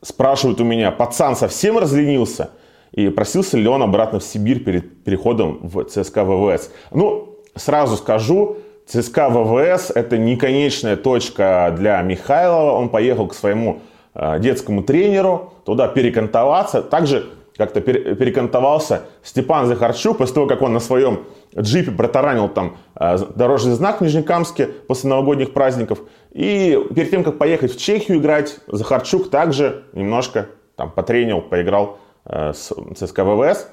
Спрашивают 0.01 0.61
у 0.61 0.63
меня, 0.63 0.91
пацан 0.91 1.35
совсем 1.35 1.77
разленился? 1.77 2.51
и 2.91 3.09
просился 3.09 3.57
ли 3.57 3.67
он 3.67 3.83
обратно 3.83 4.19
в 4.19 4.23
Сибирь 4.23 4.63
перед 4.63 5.03
переходом 5.03 5.59
в 5.61 5.83
ЦСКА 5.83 6.23
ВВС. 6.23 6.71
Ну, 6.91 7.37
сразу 7.55 7.95
скажу, 7.95 8.57
ЦСКА 8.87 9.29
ВВС 9.29 9.91
это 9.93 10.17
не 10.17 10.35
конечная 10.35 10.95
точка 10.95 11.73
для 11.77 12.01
Михайлова. 12.01 12.71
Он 12.71 12.89
поехал 12.89 13.27
к 13.27 13.35
своему 13.35 13.81
э, 14.15 14.39
детскому 14.39 14.81
тренеру 14.81 15.53
туда 15.65 15.87
перекантоваться. 15.87 16.81
Также 16.81 17.27
как-то 17.57 17.81
перекантовался 17.81 19.03
Степан 19.23 19.65
Захарчук 19.65 20.19
после 20.19 20.35
того, 20.35 20.47
как 20.47 20.61
он 20.61 20.73
на 20.73 20.79
своем 20.79 21.25
джипе 21.57 21.91
протаранил 21.91 22.49
там 22.49 22.77
э, 22.95 23.17
дорожный 23.35 23.73
знак 23.73 23.99
в 23.99 24.03
Нижнекамске 24.03 24.67
после 24.67 25.09
новогодних 25.09 25.53
праздников. 25.53 25.99
И 26.31 26.79
перед 26.95 27.09
тем, 27.09 27.23
как 27.23 27.37
поехать 27.37 27.73
в 27.73 27.79
Чехию 27.79 28.19
играть, 28.19 28.59
Захарчук 28.67 29.29
также 29.29 29.83
немножко 29.93 30.47
там 30.75 30.91
потренил, 30.91 31.41
поиграл 31.41 31.99
Э, 32.29 32.51
с 32.53 32.73
ЦСКА 32.95 33.23
ВВС. 33.23 33.69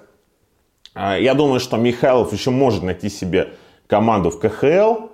А, 0.94 1.18
я 1.18 1.34
думаю, 1.34 1.58
что 1.58 1.76
Михайлов 1.76 2.32
еще 2.32 2.50
может 2.50 2.84
найти 2.84 3.08
себе 3.08 3.48
команду 3.88 4.30
в 4.30 4.38
КХЛ, 4.38 5.08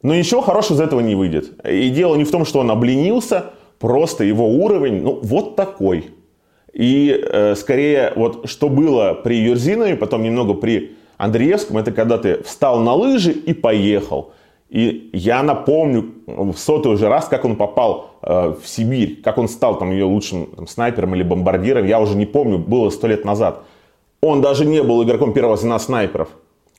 но 0.00 0.14
ничего 0.14 0.40
хорошего 0.40 0.78
из 0.78 0.80
этого 0.80 1.00
не 1.00 1.14
выйдет. 1.14 1.64
И 1.66 1.90
дело 1.90 2.16
не 2.16 2.24
в 2.24 2.30
том, 2.30 2.46
что 2.46 2.60
он 2.60 2.70
обленился, 2.70 3.52
просто 3.78 4.24
его 4.24 4.48
уровень, 4.48 5.02
ну, 5.02 5.20
вот 5.22 5.54
такой. 5.54 6.14
И 6.72 7.10
э, 7.10 7.54
скорее, 7.54 8.12
вот 8.16 8.48
что 8.48 8.68
было 8.68 9.14
при 9.14 9.36
Юрзинове, 9.36 9.96
потом 9.96 10.22
немного 10.22 10.54
при 10.54 10.96
Андреевском, 11.16 11.78
это 11.78 11.92
когда 11.92 12.18
ты 12.18 12.42
встал 12.42 12.80
на 12.80 12.94
лыжи 12.94 13.32
и 13.32 13.52
поехал. 13.52 14.32
И 14.68 15.10
я 15.14 15.42
напомню 15.42 16.12
в 16.26 16.54
сотый 16.56 16.92
уже 16.92 17.08
раз, 17.08 17.26
как 17.26 17.44
он 17.44 17.56
попал 17.56 18.10
э, 18.22 18.54
в 18.62 18.68
Сибирь, 18.68 19.20
как 19.22 19.38
он 19.38 19.48
стал 19.48 19.78
там 19.78 19.90
ее 19.90 20.04
лучшим 20.04 20.46
там, 20.46 20.66
снайпером 20.66 21.14
или 21.14 21.22
бомбардиром, 21.22 21.86
я 21.86 22.00
уже 22.00 22.14
не 22.16 22.26
помню, 22.26 22.58
было 22.58 22.90
сто 22.90 23.06
лет 23.06 23.24
назад. 23.24 23.62
Он 24.20 24.42
даже 24.42 24.66
не 24.66 24.82
был 24.82 25.02
игроком 25.02 25.32
первого 25.32 25.56
звена 25.56 25.78
снайперов. 25.78 26.28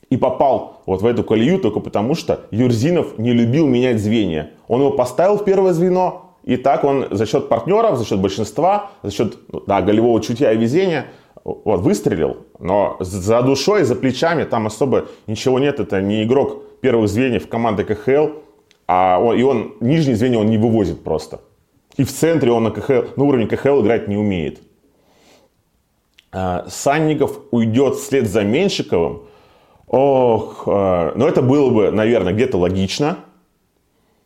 И 0.08 0.16
попал 0.16 0.82
вот 0.86 1.02
в 1.02 1.06
эту 1.06 1.22
колею 1.24 1.58
только 1.60 1.80
потому, 1.80 2.14
что 2.14 2.40
Юрзинов 2.50 3.18
не 3.18 3.32
любил 3.32 3.66
менять 3.66 4.00
звенья. 4.00 4.50
Он 4.68 4.80
его 4.80 4.90
поставил 4.90 5.36
в 5.36 5.44
первое 5.44 5.72
звено, 5.72 6.29
и 6.42 6.56
так 6.56 6.84
он 6.84 7.06
за 7.10 7.26
счет 7.26 7.48
партнеров, 7.48 7.98
за 7.98 8.04
счет 8.04 8.18
большинства, 8.18 8.90
за 9.02 9.10
счет 9.10 9.38
ну, 9.52 9.62
да, 9.66 9.82
голевого 9.82 10.20
чутья 10.22 10.52
и 10.52 10.56
везения 10.56 11.06
вот, 11.44 11.80
выстрелил. 11.80 12.38
Но 12.58 12.96
за 13.00 13.42
душой, 13.42 13.84
за 13.84 13.94
плечами 13.94 14.44
там 14.44 14.66
особо 14.66 15.06
ничего 15.26 15.58
нет. 15.58 15.80
Это 15.80 16.00
не 16.00 16.24
игрок 16.24 16.80
первых 16.80 17.08
звеньев 17.08 17.48
команды 17.48 17.84
КХЛ, 17.84 18.28
а 18.86 19.18
он, 19.20 19.36
и 19.36 19.42
он 19.42 19.74
нижние 19.80 20.16
звенья 20.16 20.38
он 20.38 20.46
не 20.46 20.58
вывозит 20.58 21.04
просто. 21.04 21.40
И 21.96 22.04
в 22.04 22.12
центре 22.12 22.50
он 22.50 22.64
на, 22.64 22.70
КХЛ, 22.70 23.02
на 23.16 23.24
уровне 23.24 23.46
КХЛ 23.46 23.82
играть 23.82 24.08
не 24.08 24.16
умеет. 24.16 24.60
А, 26.32 26.66
Санников 26.68 27.40
уйдет 27.50 27.96
вслед 27.96 28.28
за 28.28 28.42
Меньшиковым. 28.42 29.22
Ох, 29.86 30.64
а, 30.66 31.12
но 31.16 31.28
это 31.28 31.42
было 31.42 31.70
бы, 31.70 31.90
наверное, 31.90 32.32
где-то 32.32 32.56
логично. 32.56 33.18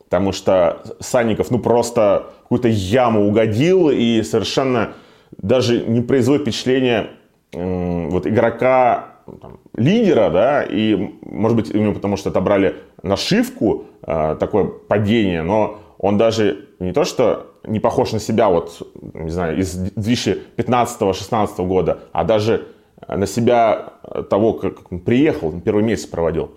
Потому 0.05 0.33
что 0.33 0.83
Санников, 1.01 1.51
ну, 1.51 1.59
просто 1.59 2.27
какую-то 2.43 2.69
яму 2.69 3.27
угодил 3.27 3.91
и 3.91 4.23
совершенно 4.23 4.95
даже 5.39 5.85
не 5.85 6.01
производит 6.03 6.43
впечатление 6.43 7.11
вот 7.53 8.27
игрока 8.27 9.15
там, 9.41 9.59
лидера, 9.77 10.31
да, 10.31 10.63
и, 10.63 11.13
может 11.23 11.57
быть, 11.57 11.71
именно 11.71 11.95
потому 11.95 12.17
что 12.17 12.31
отобрали 12.31 12.77
нашивку, 13.03 13.85
э, 14.07 14.37
такое 14.39 14.65
падение, 14.65 15.43
но 15.43 15.79
он 15.99 16.19
даже 16.19 16.69
не 16.79 16.93
то, 16.93 17.05
что 17.05 17.55
не 17.65 17.81
похож 17.81 18.13
на 18.13 18.21
себя, 18.21 18.49
вот, 18.49 18.87
не 19.15 19.31
знаю, 19.31 19.59
из 19.59 19.77
2015-16 19.97 21.67
года, 21.67 22.01
а 22.13 22.25
даже 22.25 22.67
на 23.09 23.27
себя 23.27 23.95
того, 24.31 24.55
как 24.55 24.93
он 24.93 25.01
приехал, 25.01 25.53
первый 25.61 25.83
месяц 25.83 26.07
проводил. 26.07 26.53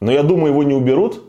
Но 0.00 0.12
я 0.12 0.22
думаю, 0.22 0.52
его 0.52 0.62
не 0.62 0.74
уберут. 0.74 1.22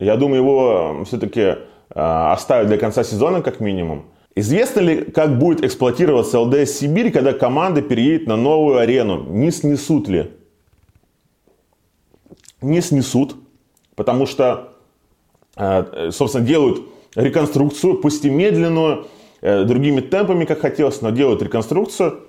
Я 0.00 0.16
думаю, 0.16 0.42
его 0.42 1.04
все-таки 1.04 1.40
э, 1.40 1.56
оставят 1.94 2.68
для 2.68 2.78
конца 2.78 3.04
сезона, 3.04 3.42
как 3.42 3.60
минимум. 3.60 4.06
Известно 4.34 4.80
ли, 4.80 5.02
как 5.04 5.38
будет 5.38 5.62
эксплуатироваться 5.62 6.40
ЛДС 6.40 6.78
Сибирь, 6.78 7.12
когда 7.12 7.34
команда 7.34 7.82
переедет 7.82 8.26
на 8.26 8.36
новую 8.36 8.78
арену? 8.78 9.24
Не 9.24 9.50
снесут 9.50 10.08
ли? 10.08 10.30
Не 12.62 12.80
снесут, 12.80 13.36
потому 13.94 14.24
что, 14.24 14.72
э, 15.56 16.10
собственно, 16.12 16.46
делают 16.46 16.80
реконструкцию, 17.14 17.98
пусть 17.98 18.24
и 18.24 18.30
медленную. 18.30 19.06
э, 19.42 19.64
другими 19.64 20.00
темпами, 20.00 20.44
как 20.44 20.60
хотелось, 20.60 21.00
но 21.00 21.10
делают 21.10 21.42
реконструкцию, 21.42 22.20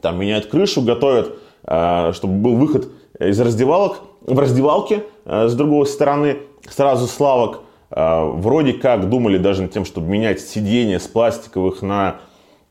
там 0.00 0.20
меняют 0.20 0.46
крышу, 0.46 0.80
готовят, 0.82 1.38
э, 1.64 2.12
чтобы 2.14 2.34
был 2.34 2.56
выход 2.56 2.88
из 3.18 3.40
раздевалок, 3.40 4.00
в 4.22 4.38
раздевалке 4.38 5.04
с 5.24 5.54
другой 5.54 5.86
стороны, 5.86 6.38
сразу 6.70 7.06
славок. 7.06 7.62
Вроде 7.90 8.72
как 8.72 9.08
думали 9.08 9.38
даже 9.38 9.62
над 9.62 9.72
тем, 9.72 9.84
чтобы 9.84 10.08
менять 10.08 10.40
сиденья 10.40 10.98
с 10.98 11.06
пластиковых 11.06 11.82
на 11.82 12.16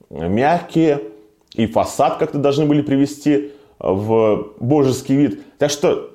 мягкие, 0.10 1.02
и 1.54 1.68
фасад 1.68 2.18
как-то 2.18 2.38
должны 2.38 2.66
были 2.66 2.82
привести 2.82 3.52
в 3.80 4.48
божеский 4.60 5.16
вид. 5.16 5.58
Так 5.58 5.72
что 5.72 6.12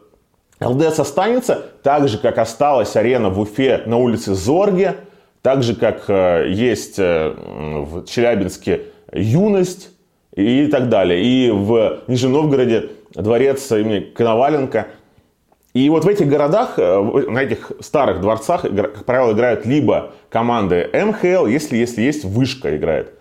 ЛДС 0.61 0.99
останется 0.99 1.63
так 1.83 2.09
же, 2.09 2.19
как 2.19 2.39
осталась 2.39 2.95
арена 2.97 3.31
в 3.31 3.41
Уфе 3.41 3.83
на 3.87 3.97
улице 3.97 4.35
Зорге, 4.35 4.97
так 5.43 5.63
же, 5.63 5.75
как 5.75 6.05
э, 6.09 6.51
есть 6.51 6.99
э, 6.99 7.35
в 7.35 8.05
Челябинске 8.05 8.83
юность 9.13 9.89
и 10.35 10.67
так 10.67 10.91
далее. 10.91 11.23
И 11.25 11.51
в 11.51 12.01
Нижнем 12.07 12.33
Новгороде 12.33 12.91
дворец 13.15 13.73
имени 13.73 14.01
Коноваленко. 14.01 14.89
И 15.73 15.89
вот 15.89 16.05
в 16.05 16.09
этих 16.09 16.29
городах, 16.29 16.79
э, 16.79 17.01
на 17.29 17.43
этих 17.43 17.73
старых 17.81 18.21
дворцах, 18.21 18.63
как 18.63 19.05
правило, 19.05 19.33
играют 19.33 19.67
либо 19.67 20.13
команды 20.29 20.91
МХЛ, 20.93 21.47
если, 21.47 21.77
если 21.77 22.03
есть 22.03 22.25
вышка 22.25 22.77
играет. 22.77 23.13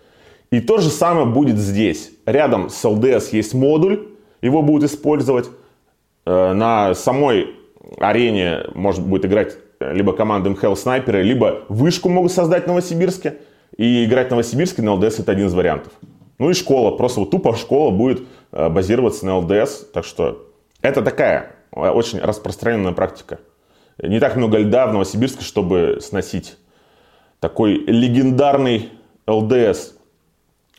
И 0.50 0.60
то 0.60 0.78
же 0.78 0.90
самое 0.90 1.26
будет 1.26 1.58
здесь. 1.58 2.10
Рядом 2.26 2.70
с 2.70 2.84
ЛДС 2.84 3.32
есть 3.32 3.54
модуль, 3.54 4.08
его 4.42 4.62
будут 4.62 4.90
использовать. 4.90 5.48
Э, 6.26 6.52
на 6.52 6.94
самой 6.94 7.54
арене 7.98 8.64
может 8.74 9.04
будет 9.06 9.24
играть 9.26 9.56
либо 9.80 10.12
команда 10.12 10.50
МХЛ 10.50 10.74
снайперы, 10.74 11.22
либо 11.22 11.62
вышку 11.68 12.08
могут 12.08 12.32
создать 12.32 12.64
в 12.64 12.66
Новосибирске. 12.66 13.36
И 13.76 14.04
играть 14.04 14.28
в 14.28 14.30
Новосибирске 14.32 14.82
на 14.82 14.94
ЛДС 14.94 15.20
это 15.20 15.32
один 15.32 15.46
из 15.46 15.54
вариантов. 15.54 15.92
Ну 16.38 16.50
и 16.50 16.54
школа, 16.54 16.90
просто 16.96 17.20
вот 17.20 17.30
тупо 17.30 17.54
школа 17.56 17.90
будет 17.90 18.22
э, 18.50 18.68
базироваться 18.68 19.24
на 19.26 19.38
ЛДС. 19.38 19.86
Так 19.92 20.04
что 20.04 20.46
это 20.82 21.02
такая 21.02 21.38
э, 21.40 21.59
очень 21.72 22.18
распространенная 22.18 22.92
практика. 22.92 23.38
Не 23.98 24.18
так 24.18 24.36
много 24.36 24.58
льда 24.58 24.86
в 24.86 24.92
Новосибирске, 24.92 25.44
чтобы 25.44 25.98
сносить 26.00 26.56
такой 27.38 27.74
легендарный 27.74 28.90
ЛДС. 29.26 29.94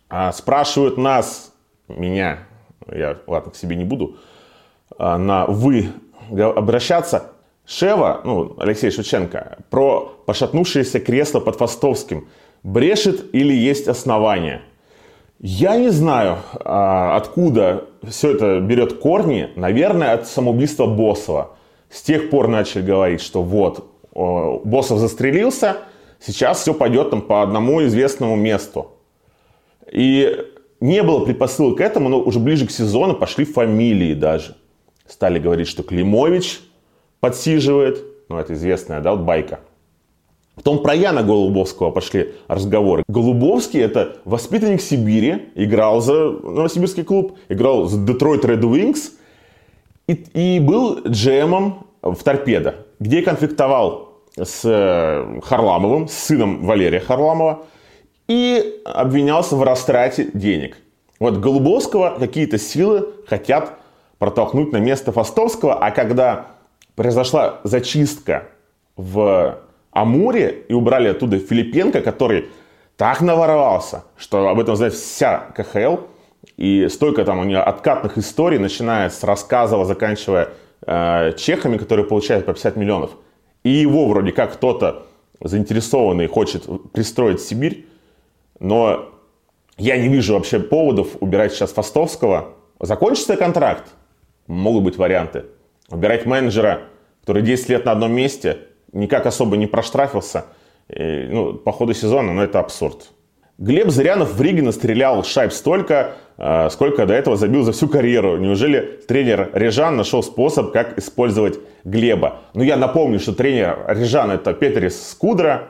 А 0.10 0.31
спрашивают 0.31 0.98
нас, 0.98 1.53
меня, 1.88 2.39
я, 2.91 3.17
ладно, 3.27 3.51
к 3.51 3.55
себе 3.55 3.75
не 3.75 3.83
буду, 3.83 4.17
а, 4.98 5.17
на 5.17 5.45
«вы» 5.45 5.89
обращаться. 6.29 7.31
Шева, 7.65 8.21
ну, 8.24 8.55
Алексей 8.60 8.91
Шевченко, 8.91 9.60
про 9.69 10.13
пошатнувшееся 10.25 11.00
кресло 11.00 11.39
под 11.39 11.55
Фастовским. 11.55 12.27
Брешет 12.63 13.33
или 13.33 13.53
есть 13.53 13.88
основания? 13.88 14.62
Я 15.39 15.77
не 15.77 15.89
знаю, 15.89 16.39
а, 16.53 17.15
откуда 17.15 17.86
все 18.10 18.31
это 18.31 18.60
берет 18.60 19.00
корни. 19.00 19.50
Наверное, 19.55 20.13
от 20.13 20.27
самоубийства 20.27 20.86
Боссова. 20.86 21.55
С 21.89 22.01
тех 22.01 22.29
пор 22.29 22.48
начали 22.48 22.81
говорить, 22.81 23.22
что 23.22 23.43
вот, 23.43 23.86
Боссов 24.13 25.00
застрелился, 25.00 25.77
сейчас 26.20 26.62
все 26.62 26.74
пойдет 26.74 27.10
там 27.10 27.22
по 27.22 27.41
одному 27.41 27.84
известному 27.84 28.36
месту. 28.36 28.91
И 29.91 30.38
не 30.79 31.03
было 31.03 31.25
предпосылок 31.25 31.77
к 31.77 31.81
этому, 31.81 32.10
но 32.10 32.20
уже 32.22 32.39
ближе 32.39 32.65
к 32.65 32.72
сезону 32.72 33.13
пошли 33.13 33.46
фамилии 33.46 34.13
даже. 34.13 34.55
Стали 35.05 35.38
говорить, 35.39 35.67
что 35.67 35.84
Климович 35.84 36.62
подсиживает. 37.20 38.03
Ну, 38.29 38.38
это 38.38 38.53
известная, 38.53 39.01
да, 39.01 39.12
вот 39.12 39.22
байка. 39.22 39.60
Потом 40.55 40.84
про 40.84 40.93
Яна 40.93 41.24
Голубовского 41.24 41.91
пошли 41.91 42.34
разговоры. 42.48 43.03
Голубовский 43.08 43.79
это 43.81 44.17
воспитанник 44.25 44.81
Сибири, 44.81 45.50
играл 45.55 46.01
за 46.01 46.13
Новосибирский 46.13 47.03
клуб, 47.03 47.38
играл 47.50 47.86
за 47.86 47.98
Детройт 48.05 48.43
Wings 48.43 49.11
и, 50.07 50.14
и 50.33 50.59
был 50.59 51.00
джемом 51.07 51.87
в 52.01 52.18
Торпедо, 52.24 52.85
где 53.00 53.22
конфликтовал 53.22 54.20
с 54.35 54.61
э, 54.64 55.40
Харламовым, 55.42 56.07
с 56.07 56.14
сыном 56.14 56.66
Валерия 56.66 57.00
Харламова, 57.00 57.64
и 58.27 58.81
обвинялся 58.85 59.55
в 59.55 59.64
растрате 59.64 60.29
денег. 60.33 60.77
Вот 61.20 61.37
Голубовского 61.37 62.18
какие-то 62.18 62.57
силы 62.57 63.09
хотят 63.27 63.77
протолкнуть 64.20 64.72
на 64.72 64.77
место 64.77 65.11
Фастовского, 65.11 65.75
а 65.75 65.92
когда 65.92 66.48
произошла 66.96 67.59
зачистка 67.64 68.48
в 68.96 69.57
Амуре 69.91 70.63
и 70.67 70.73
убрали 70.73 71.09
оттуда 71.09 71.39
Филипенко, 71.39 72.01
который 72.01 72.49
так 72.97 73.21
наворовался, 73.21 74.03
что 74.17 74.49
об 74.49 74.59
этом 74.59 74.75
знает 74.75 74.93
вся 74.93 75.51
КХЛ, 75.55 75.97
и 76.57 76.87
столько 76.89 77.25
там 77.25 77.39
у 77.39 77.43
нее 77.43 77.59
откатных 77.59 78.17
историй, 78.17 78.57
начиная 78.57 79.09
с 79.09 79.23
рассказов, 79.23 79.87
заканчивая 79.87 80.49
э, 80.85 81.33
чехами, 81.37 81.77
которые 81.77 82.05
получают 82.05 82.45
по 82.45 82.53
50 82.53 82.75
миллионов. 82.75 83.11
И 83.63 83.69
его 83.69 84.07
вроде 84.07 84.31
как 84.31 84.53
кто-то 84.53 85.07
заинтересованный 85.39 86.27
хочет 86.27 86.65
пристроить 86.91 87.39
в 87.39 87.47
Сибирь, 87.47 87.87
но 88.59 89.09
я 89.77 89.97
не 89.97 90.07
вижу 90.07 90.33
вообще 90.33 90.59
поводов 90.59 91.09
убирать 91.19 91.53
сейчас 91.53 91.71
Фастовского. 91.73 92.53
Закончится 92.79 93.35
контракт, 93.35 93.91
могут 94.47 94.83
быть 94.83 94.97
варианты. 94.97 95.45
Выбирать 95.89 96.25
менеджера, 96.25 96.83
который 97.21 97.41
10 97.41 97.69
лет 97.69 97.85
на 97.85 97.91
одном 97.91 98.11
месте, 98.11 98.59
никак 98.93 99.25
особо 99.25 99.57
не 99.57 99.67
проштрафился, 99.67 100.45
и, 100.89 101.27
ну, 101.29 101.53
по 101.53 101.71
ходу 101.71 101.93
сезона, 101.93 102.33
ну, 102.33 102.41
это 102.41 102.59
абсурд. 102.59 103.11
Глеб 103.61 103.89
Зырянов 103.89 104.33
в 104.33 104.41
Риге 104.41 104.63
настрелял 104.63 105.23
шайб 105.23 105.53
столько, 105.53 106.15
э, 106.37 106.69
сколько 106.71 107.05
до 107.05 107.13
этого 107.13 107.37
забил 107.37 107.61
за 107.61 107.73
всю 107.73 107.87
карьеру. 107.87 108.37
Неужели 108.37 108.99
тренер 109.07 109.51
Режан 109.53 109.97
нашел 109.97 110.23
способ, 110.23 110.71
как 110.71 110.97
использовать 110.97 111.59
Глеба? 111.83 112.39
Ну, 112.55 112.63
я 112.63 112.75
напомню, 112.75 113.19
что 113.19 113.33
тренер 113.33 113.85
Режан 113.87 114.31
это 114.31 114.53
Петерис 114.53 115.11
Скудра. 115.11 115.67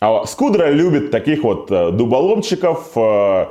А 0.00 0.24
Скудра 0.24 0.70
любит 0.70 1.12
таких 1.12 1.44
вот 1.44 1.70
э, 1.70 1.92
дуболомчиков, 1.92 2.90
э, 2.96 3.46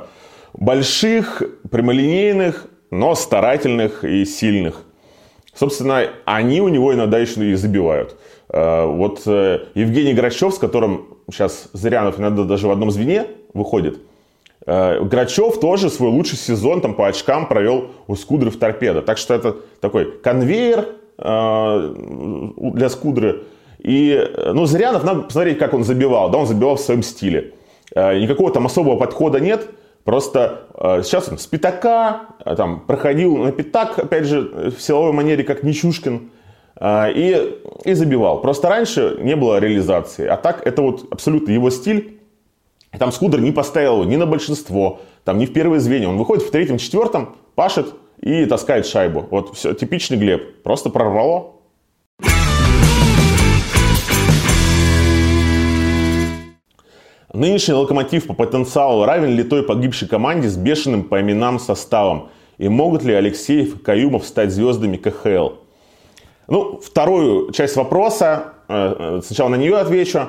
больших, 0.52 1.42
прямолинейных, 1.70 2.66
но 2.90 3.14
старательных 3.14 4.04
и 4.04 4.26
сильных. 4.26 4.82
Собственно, 5.54 6.06
они 6.26 6.60
у 6.60 6.68
него 6.68 6.92
иногда 6.92 7.18
еще 7.18 7.44
и 7.46 7.54
забивают. 7.54 8.16
Э, 8.52 8.86
вот 8.86 9.22
э, 9.26 9.60
Евгений 9.74 10.12
Грачев, 10.12 10.54
с 10.54 10.58
которым 10.58 11.06
сейчас 11.30 11.68
Зырянов 11.72 12.18
иногда 12.18 12.42
даже 12.42 12.66
в 12.66 12.70
одном 12.70 12.90
звене 12.90 13.26
выходит, 13.54 14.00
э, 14.66 15.02
Грачев 15.04 15.60
тоже 15.60 15.88
свой 15.88 16.10
лучший 16.10 16.36
сезон 16.36 16.80
там, 16.80 16.94
по 16.94 17.06
очкам 17.06 17.46
провел 17.46 17.90
у 18.08 18.16
Скудры 18.16 18.50
в 18.50 18.58
торпедо. 18.58 19.02
Так 19.02 19.18
что 19.18 19.34
это 19.34 19.56
такой 19.80 20.10
конвейер 20.20 20.88
для 21.18 22.88
Скудры. 22.88 23.42
И, 23.78 24.26
ну, 24.54 24.64
Зырянов, 24.64 25.04
надо 25.04 25.20
посмотреть, 25.22 25.58
как 25.58 25.74
он 25.74 25.84
забивал. 25.84 26.30
Да, 26.30 26.38
он 26.38 26.46
забивал 26.46 26.76
в 26.76 26.80
своем 26.80 27.02
стиле. 27.02 27.52
Никакого 27.94 28.50
там 28.50 28.64
особого 28.64 28.96
подхода 28.96 29.38
нет. 29.38 29.68
Просто 30.04 30.62
сейчас 31.02 31.28
он 31.28 31.36
с 31.36 31.46
пятака, 31.46 32.22
там, 32.56 32.80
проходил 32.80 33.36
на 33.36 33.52
пятак, 33.52 33.98
опять 33.98 34.24
же, 34.24 34.72
в 34.74 34.80
силовой 34.80 35.12
манере, 35.12 35.44
как 35.44 35.62
Нечушкин, 35.62 36.30
и, 36.82 37.58
и 37.84 37.92
забивал. 37.92 38.40
Просто 38.40 38.68
раньше 38.68 39.18
не 39.20 39.36
было 39.36 39.58
реализации. 39.58 40.26
А 40.26 40.36
так, 40.36 40.66
это 40.66 40.82
вот 40.82 41.06
абсолютно 41.10 41.52
его 41.52 41.70
стиль. 41.70 42.20
И 42.92 42.98
там 42.98 43.12
Скудер 43.12 43.40
не 43.40 43.52
поставил 43.52 44.00
его 44.00 44.04
ни 44.04 44.16
на 44.16 44.26
большинство, 44.26 45.00
там, 45.24 45.38
ни 45.38 45.46
в 45.46 45.52
первые 45.52 45.80
звенья. 45.80 46.08
Он 46.08 46.16
выходит 46.16 46.44
в 46.44 46.50
третьем, 46.50 46.78
четвертом, 46.78 47.36
пашет 47.54 47.94
и 48.20 48.46
таскает 48.46 48.86
шайбу. 48.86 49.26
Вот 49.30 49.54
все, 49.54 49.74
типичный 49.74 50.16
Глеб. 50.16 50.62
Просто 50.62 50.90
прорвало. 50.90 51.56
Нынешний 57.32 57.74
локомотив 57.74 58.26
по 58.26 58.34
потенциалу 58.34 59.04
равен 59.04 59.36
ли 59.36 59.44
той 59.44 59.62
погибшей 59.62 60.08
команде 60.08 60.48
с 60.48 60.56
бешеным 60.56 61.04
по 61.04 61.20
именам 61.20 61.60
составом? 61.60 62.30
И 62.58 62.68
могут 62.68 63.04
ли 63.04 63.14
Алексеев 63.14 63.76
и 63.76 63.78
Каюмов 63.78 64.26
стать 64.26 64.50
звездами 64.50 64.96
КХЛ? 64.96 65.50
Ну, 66.50 66.80
вторую 66.82 67.52
часть 67.52 67.76
вопроса, 67.76 68.54
э, 68.68 68.94
э, 68.98 69.20
сначала 69.24 69.50
на 69.50 69.54
нее 69.54 69.76
отвечу. 69.76 70.22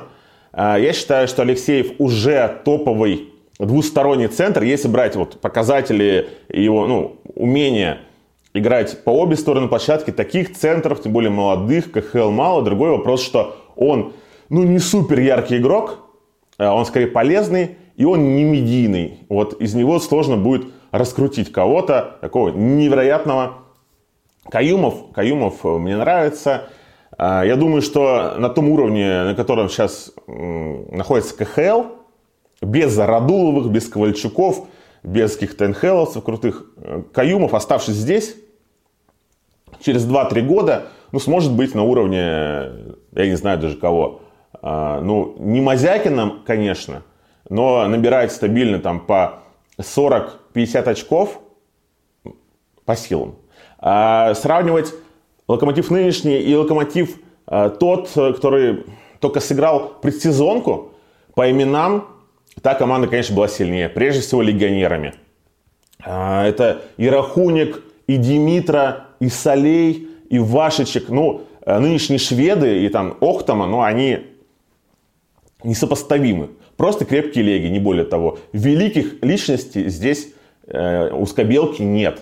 Э, 0.53 0.75
я 0.79 0.93
считаю, 0.93 1.27
что 1.27 1.41
Алексеев 1.41 1.93
уже 1.97 2.61
топовый 2.63 3.29
двусторонний 3.57 4.27
центр, 4.27 4.61
если 4.61 4.87
брать 4.87 5.15
вот 5.15 5.41
показатели 5.41 6.29
его 6.47 6.85
ну, 6.85 7.15
умения 7.33 8.01
играть 8.53 9.03
по 9.03 9.09
обе 9.09 9.35
стороны 9.35 9.67
площадки, 9.67 10.11
таких 10.11 10.55
центров, 10.55 11.01
тем 11.01 11.11
более 11.11 11.31
молодых, 11.31 11.91
КХЛ 11.91 12.29
мало. 12.29 12.61
Другой 12.61 12.91
вопрос, 12.91 13.23
что 13.23 13.57
он 13.75 14.13
ну, 14.49 14.61
не 14.61 14.77
супер 14.77 15.19
яркий 15.21 15.57
игрок, 15.57 15.97
он 16.59 16.85
скорее 16.85 17.07
полезный, 17.07 17.77
и 17.95 18.05
он 18.05 18.35
не 18.35 18.43
медийный. 18.43 19.21
Вот 19.27 19.59
из 19.59 19.73
него 19.73 19.99
сложно 19.99 20.37
будет 20.37 20.67
раскрутить 20.91 21.51
кого-то 21.51 22.17
такого 22.21 22.49
невероятного. 22.49 23.53
Каюмов, 24.49 25.11
Каюмов 25.13 25.63
мне 25.63 25.97
нравится. 25.97 26.69
Э, 27.17 27.43
я 27.45 27.55
думаю, 27.55 27.81
что 27.81 28.35
на 28.37 28.49
том 28.49 28.69
уровне, 28.69 29.23
на 29.23 29.35
котором 29.35 29.69
сейчас 29.69 30.13
находится 30.27 31.35
КХЛ, 31.35 31.83
без 32.61 32.97
Радуловых, 32.97 33.71
без 33.71 33.87
Ковальчуков, 33.87 34.67
без 35.03 35.33
каких-то 35.33 35.67
НХЛовцев 35.67 36.23
крутых. 36.23 36.65
Каюмов, 37.13 37.53
оставшись 37.53 37.95
здесь, 37.95 38.35
через 39.79 40.07
2-3 40.07 40.41
года, 40.41 40.87
ну, 41.11 41.19
сможет 41.19 41.51
быть 41.51 41.75
на 41.75 41.83
уровне, 41.83 42.17
я 42.17 43.27
не 43.27 43.35
знаю 43.35 43.59
даже 43.59 43.77
кого, 43.77 44.21
а, 44.61 45.01
ну, 45.01 45.35
не 45.39 45.61
Мазякиным, 45.61 46.43
конечно, 46.45 47.03
но 47.49 47.87
набирать 47.87 48.31
стабильно 48.31 48.79
там 48.79 48.99
по 48.99 49.39
40-50 49.77 50.87
очков 50.87 51.39
по 52.85 52.95
силам. 52.95 53.35
А 53.79 54.33
сравнивать 54.35 54.93
локомотив 55.47 55.91
нынешний 55.91 56.39
и 56.39 56.55
локомотив 56.55 57.17
а, 57.47 57.69
тот, 57.69 58.09
который 58.09 58.85
только 59.19 59.39
сыграл 59.39 59.93
предсезонку, 60.01 60.93
по 61.35 61.49
именам 61.49 62.07
та 62.61 62.75
команда, 62.75 63.07
конечно, 63.07 63.35
была 63.35 63.47
сильнее. 63.47 63.89
Прежде 63.89 64.21
всего 64.21 64.41
легионерами. 64.41 65.13
А, 66.03 66.45
это 66.45 66.81
и 66.97 67.07
Рахуник, 67.07 67.81
и 68.07 68.17
Димитра, 68.17 69.07
и 69.19 69.29
Солей, 69.29 70.09
и 70.29 70.39
Вашичек. 70.39 71.09
Ну, 71.09 71.41
э, 71.65 71.79
нынешние 71.79 72.19
шведы 72.19 72.83
и 72.83 72.89
там 72.89 73.17
Охтама, 73.21 73.67
ну, 73.67 73.81
они 73.81 74.19
несопоставимы. 75.63 76.49
Просто 76.77 77.05
крепкие 77.05 77.43
леги, 77.43 77.67
не 77.67 77.79
более 77.79 78.05
того. 78.05 78.39
Великих 78.53 79.21
личностей 79.23 79.87
здесь 79.89 80.33
э, 80.65 81.11
у 81.13 81.25
Скобелки 81.25 81.81
нет. 81.81 82.21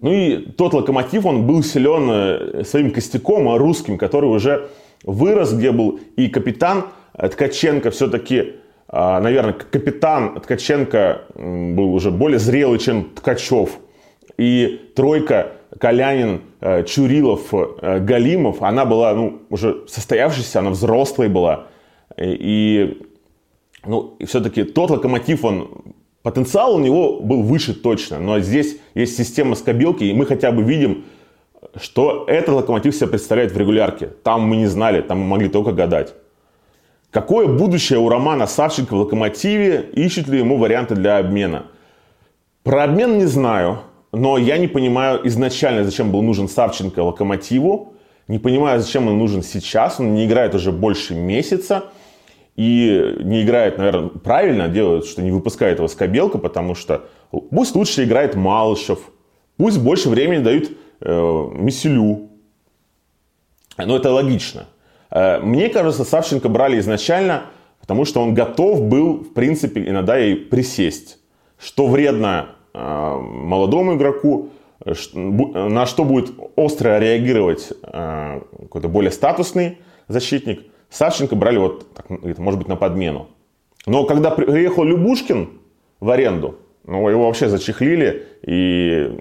Ну 0.00 0.12
и 0.12 0.38
тот 0.52 0.72
локомотив, 0.72 1.26
он 1.26 1.46
был 1.46 1.62
силен 1.62 2.10
э, 2.10 2.64
своим 2.64 2.90
костяком 2.90 3.48
а 3.48 3.58
русским, 3.58 3.98
который 3.98 4.30
уже 4.30 4.68
вырос, 5.04 5.52
где 5.52 5.72
был 5.72 6.00
и 6.16 6.28
капитан 6.28 6.84
Ткаченко 7.16 7.90
все-таки, 7.90 8.54
а, 8.88 9.20
наверное, 9.20 9.52
капитан 9.52 10.40
Ткаченко 10.40 11.22
был 11.34 11.94
уже 11.94 12.10
более 12.10 12.38
зрелый, 12.38 12.78
чем 12.78 13.10
Ткачев. 13.10 13.78
И 14.38 14.92
тройка 14.96 15.52
Калянин, 15.78 16.40
э, 16.60 16.84
Чурилов, 16.84 17.52
э, 17.52 17.98
Галимов, 18.00 18.62
она 18.62 18.84
была 18.84 19.14
ну, 19.14 19.42
уже 19.50 19.84
состоявшаяся, 19.86 20.60
она 20.60 20.70
взрослой 20.70 21.28
была. 21.28 21.66
И, 22.18 23.02
ну, 23.84 24.16
и 24.18 24.24
все-таки 24.24 24.64
тот 24.64 24.90
локомотив, 24.90 25.44
он 25.44 25.94
потенциал 26.22 26.74
у 26.74 26.78
него 26.78 27.20
был 27.20 27.42
выше 27.42 27.74
точно. 27.74 28.18
Но 28.18 28.40
здесь 28.40 28.78
есть 28.94 29.16
система 29.16 29.54
скобилки, 29.54 30.04
и 30.04 30.12
мы 30.12 30.26
хотя 30.26 30.52
бы 30.52 30.62
видим, 30.62 31.04
что 31.80 32.24
этот 32.26 32.54
локомотив 32.54 32.94
себя 32.94 33.08
представляет 33.08 33.52
в 33.52 33.56
регулярке. 33.56 34.08
Там 34.22 34.42
мы 34.42 34.56
не 34.56 34.66
знали, 34.66 35.00
там 35.00 35.18
мы 35.20 35.26
могли 35.26 35.48
только 35.48 35.72
гадать. 35.72 36.14
Какое 37.10 37.48
будущее 37.48 37.98
у 37.98 38.08
Романа 38.08 38.46
Савченко 38.46 38.94
в 38.94 38.98
«Локомотиве»? 39.00 39.90
Ищут 39.94 40.28
ли 40.28 40.38
ему 40.38 40.58
варианты 40.58 40.94
для 40.94 41.18
обмена? 41.18 41.66
Про 42.62 42.84
обмен 42.84 43.18
не 43.18 43.26
знаю, 43.26 43.80
но 44.12 44.38
я 44.38 44.58
не 44.58 44.68
понимаю 44.68 45.26
изначально, 45.26 45.82
зачем 45.82 46.12
был 46.12 46.22
нужен 46.22 46.48
Савченко 46.48 47.00
«Локомотиву». 47.00 47.94
Не 48.28 48.38
понимаю, 48.38 48.80
зачем 48.80 49.08
он 49.08 49.18
нужен 49.18 49.42
сейчас. 49.42 49.98
Он 49.98 50.14
не 50.14 50.24
играет 50.24 50.54
уже 50.54 50.70
больше 50.70 51.14
месяца. 51.14 51.86
И 52.60 53.16
не 53.20 53.42
играет, 53.42 53.78
наверное, 53.78 54.10
правильно 54.10 54.68
делают, 54.68 55.06
что 55.06 55.22
не 55.22 55.30
выпускает 55.30 55.78
его 55.78 55.88
Скобелка, 55.88 56.36
потому 56.36 56.74
что 56.74 57.06
пусть 57.30 57.74
лучше 57.74 58.04
играет 58.04 58.34
Малышев. 58.34 58.98
Пусть 59.56 59.80
больше 59.80 60.10
времени 60.10 60.42
дают 60.42 60.70
э, 61.00 61.48
Миселю. 61.54 62.28
Но 63.78 63.96
это 63.96 64.12
логично. 64.12 64.66
Э, 65.10 65.38
мне 65.38 65.70
кажется, 65.70 66.04
Савченко 66.04 66.50
брали 66.50 66.78
изначально, 66.80 67.44
потому 67.80 68.04
что 68.04 68.20
он 68.20 68.34
готов 68.34 68.82
был, 68.82 69.20
в 69.20 69.32
принципе, 69.32 69.88
иногда 69.88 70.20
и 70.20 70.34
присесть. 70.34 71.18
Что 71.58 71.86
вредно 71.86 72.50
э, 72.74 72.78
молодому 72.78 73.94
игроку, 73.96 74.50
на 74.84 75.86
что 75.86 76.04
будет 76.04 76.34
остро 76.56 76.98
реагировать 76.98 77.72
э, 77.84 78.40
какой-то 78.64 78.88
более 78.88 79.12
статусный 79.12 79.78
защитник. 80.08 80.66
Савченко 80.90 81.36
брали 81.36 81.58
вот, 81.58 81.92
так, 81.94 82.10
может 82.10 82.58
быть, 82.58 82.68
на 82.68 82.76
подмену. 82.76 83.28
Но 83.86 84.04
когда 84.04 84.30
приехал 84.30 84.84
Любушкин 84.84 85.60
в 86.00 86.10
аренду, 86.10 86.58
ну, 86.84 87.08
его 87.08 87.26
вообще 87.26 87.48
зачехлили, 87.48 88.26
и 88.42 89.20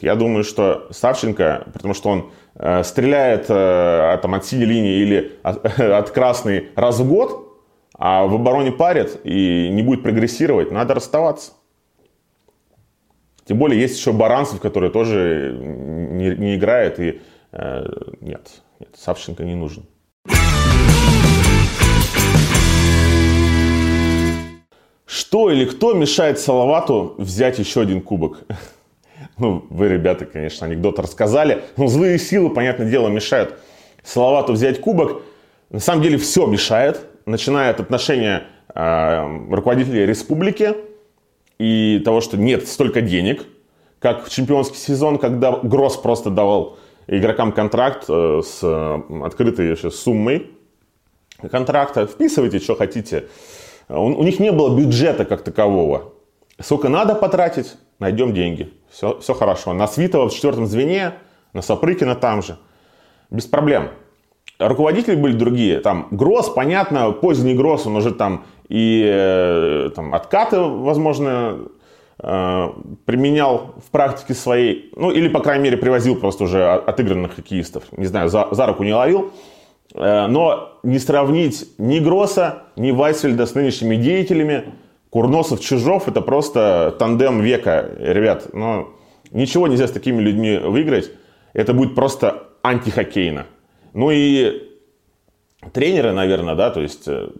я 0.00 0.16
думаю, 0.16 0.44
что 0.44 0.88
Савченко, 0.90 1.68
потому 1.72 1.94
что 1.94 2.10
он 2.10 2.30
э, 2.54 2.82
стреляет 2.82 3.46
э, 3.48 4.18
там, 4.20 4.34
от 4.34 4.44
синей 4.44 4.64
линии 4.64 4.98
или 4.98 5.32
от, 5.42 5.64
от 5.80 6.10
красной 6.10 6.70
раз 6.74 6.98
в 7.00 7.08
год, 7.08 7.62
а 7.94 8.26
в 8.26 8.34
обороне 8.34 8.72
парит 8.72 9.20
и 9.24 9.68
не 9.70 9.82
будет 9.82 10.02
прогрессировать, 10.02 10.70
надо 10.70 10.94
расставаться. 10.94 11.52
Тем 13.44 13.58
более 13.58 13.80
есть 13.80 13.98
еще 13.98 14.12
Баранцев, 14.12 14.60
который 14.60 14.90
тоже 14.90 15.56
не, 15.58 16.36
не 16.36 16.56
играет. 16.56 17.00
И 17.00 17.20
э, 17.52 17.86
нет, 18.20 18.62
нет, 18.78 18.90
Савченко 18.94 19.42
не 19.42 19.54
нужен. 19.54 19.86
Что 25.08 25.50
или 25.50 25.64
кто 25.64 25.94
мешает 25.94 26.38
Салавату 26.38 27.14
взять 27.16 27.58
еще 27.58 27.80
один 27.80 28.02
кубок? 28.02 28.40
Ну, 29.40 29.64
вы, 29.70 29.86
ребята, 29.88 30.26
конечно, 30.26 30.66
анекдот 30.66 30.98
рассказали. 30.98 31.62
Но 31.76 31.86
злые 31.86 32.18
силы, 32.18 32.50
понятное 32.50 32.90
дело, 32.90 33.06
мешают 33.06 33.54
Салавату 34.02 34.52
взять 34.52 34.80
кубок. 34.80 35.22
На 35.70 35.78
самом 35.78 36.02
деле 36.02 36.18
все 36.18 36.44
мешает, 36.46 37.06
начиная 37.24 37.70
от 37.70 37.78
отношения 37.78 38.48
э, 38.74 39.46
руководителей 39.48 40.06
республики 40.06 40.74
и 41.60 42.02
того, 42.04 42.20
что 42.20 42.36
нет 42.36 42.66
столько 42.66 43.00
денег, 43.00 43.46
как 44.00 44.26
в 44.26 44.30
чемпионский 44.30 44.78
сезон, 44.78 45.18
когда 45.18 45.52
Гросс 45.52 45.96
просто 45.96 46.30
давал 46.30 46.76
игрокам 47.06 47.52
контракт 47.52 48.06
э, 48.08 48.42
с 48.44 48.58
э, 48.60 49.00
открытой 49.24 49.70
еще 49.70 49.92
суммой 49.92 50.50
контракта. 51.48 52.08
Вписывайте, 52.08 52.58
что 52.58 52.74
хотите. 52.74 53.28
У, 53.88 53.94
у 53.94 54.22
них 54.22 54.38
не 54.40 54.52
было 54.52 54.76
бюджета 54.76 55.24
как 55.24 55.42
такового. 55.42 56.12
Сколько 56.60 56.88
надо 56.88 57.14
потратить, 57.14 57.76
найдем 57.98 58.34
деньги. 58.34 58.72
Все, 58.90 59.18
все 59.20 59.34
хорошо. 59.34 59.72
На 59.72 59.86
Свитова 59.86 60.28
в 60.28 60.34
четвертом 60.34 60.66
звене, 60.66 61.14
на 61.52 61.62
Сапрыкина 61.62 62.14
там 62.14 62.42
же. 62.42 62.58
Без 63.30 63.46
проблем. 63.46 63.90
Руководители 64.58 65.14
были 65.14 65.34
другие. 65.34 65.80
Там 65.80 66.08
Гросс, 66.10 66.48
понятно, 66.48 67.12
поздний 67.12 67.54
Гросс, 67.54 67.86
он 67.86 67.96
уже 67.96 68.12
там 68.12 68.44
и 68.68 69.02
э, 69.06 69.90
там, 69.94 70.14
откаты, 70.14 70.58
возможно, 70.58 71.58
э, 72.20 72.68
применял 73.04 73.74
в 73.86 73.90
практике 73.90 74.34
своей. 74.34 74.92
Ну, 74.96 75.10
или, 75.10 75.28
по 75.28 75.40
крайней 75.40 75.64
мере, 75.64 75.76
привозил 75.76 76.16
просто 76.16 76.44
уже 76.44 76.68
отыгранных 76.68 77.36
хоккеистов. 77.36 77.84
Не 77.92 78.06
знаю, 78.06 78.28
за, 78.28 78.48
за 78.50 78.66
руку 78.66 78.82
не 78.82 78.92
ловил. 78.92 79.32
Э, 79.94 80.26
но 80.26 80.78
не 80.82 80.98
сравнить 80.98 81.68
ни 81.78 81.98
Гросса, 81.98 82.64
ни 82.76 82.90
Вайсфельда 82.90 83.46
с 83.46 83.54
нынешними 83.54 83.96
деятелями– 83.96 84.64
Курносов-Чижов 85.10 86.08
это 86.08 86.20
просто 86.20 86.94
тандем 86.98 87.40
века, 87.40 87.90
ребят. 87.98 88.52
Но 88.52 88.90
ничего 89.30 89.66
нельзя 89.66 89.88
с 89.88 89.92
такими 89.92 90.20
людьми 90.20 90.58
выиграть. 90.58 91.10
Это 91.54 91.72
будет 91.72 91.94
просто 91.94 92.48
антихоккейно. 92.62 93.46
Ну 93.94 94.10
и 94.10 94.70
тренеры, 95.72 96.12
наверное, 96.12 96.54
да, 96.54 96.70
то 96.70 96.80
есть 96.80 97.08
э, 97.08 97.30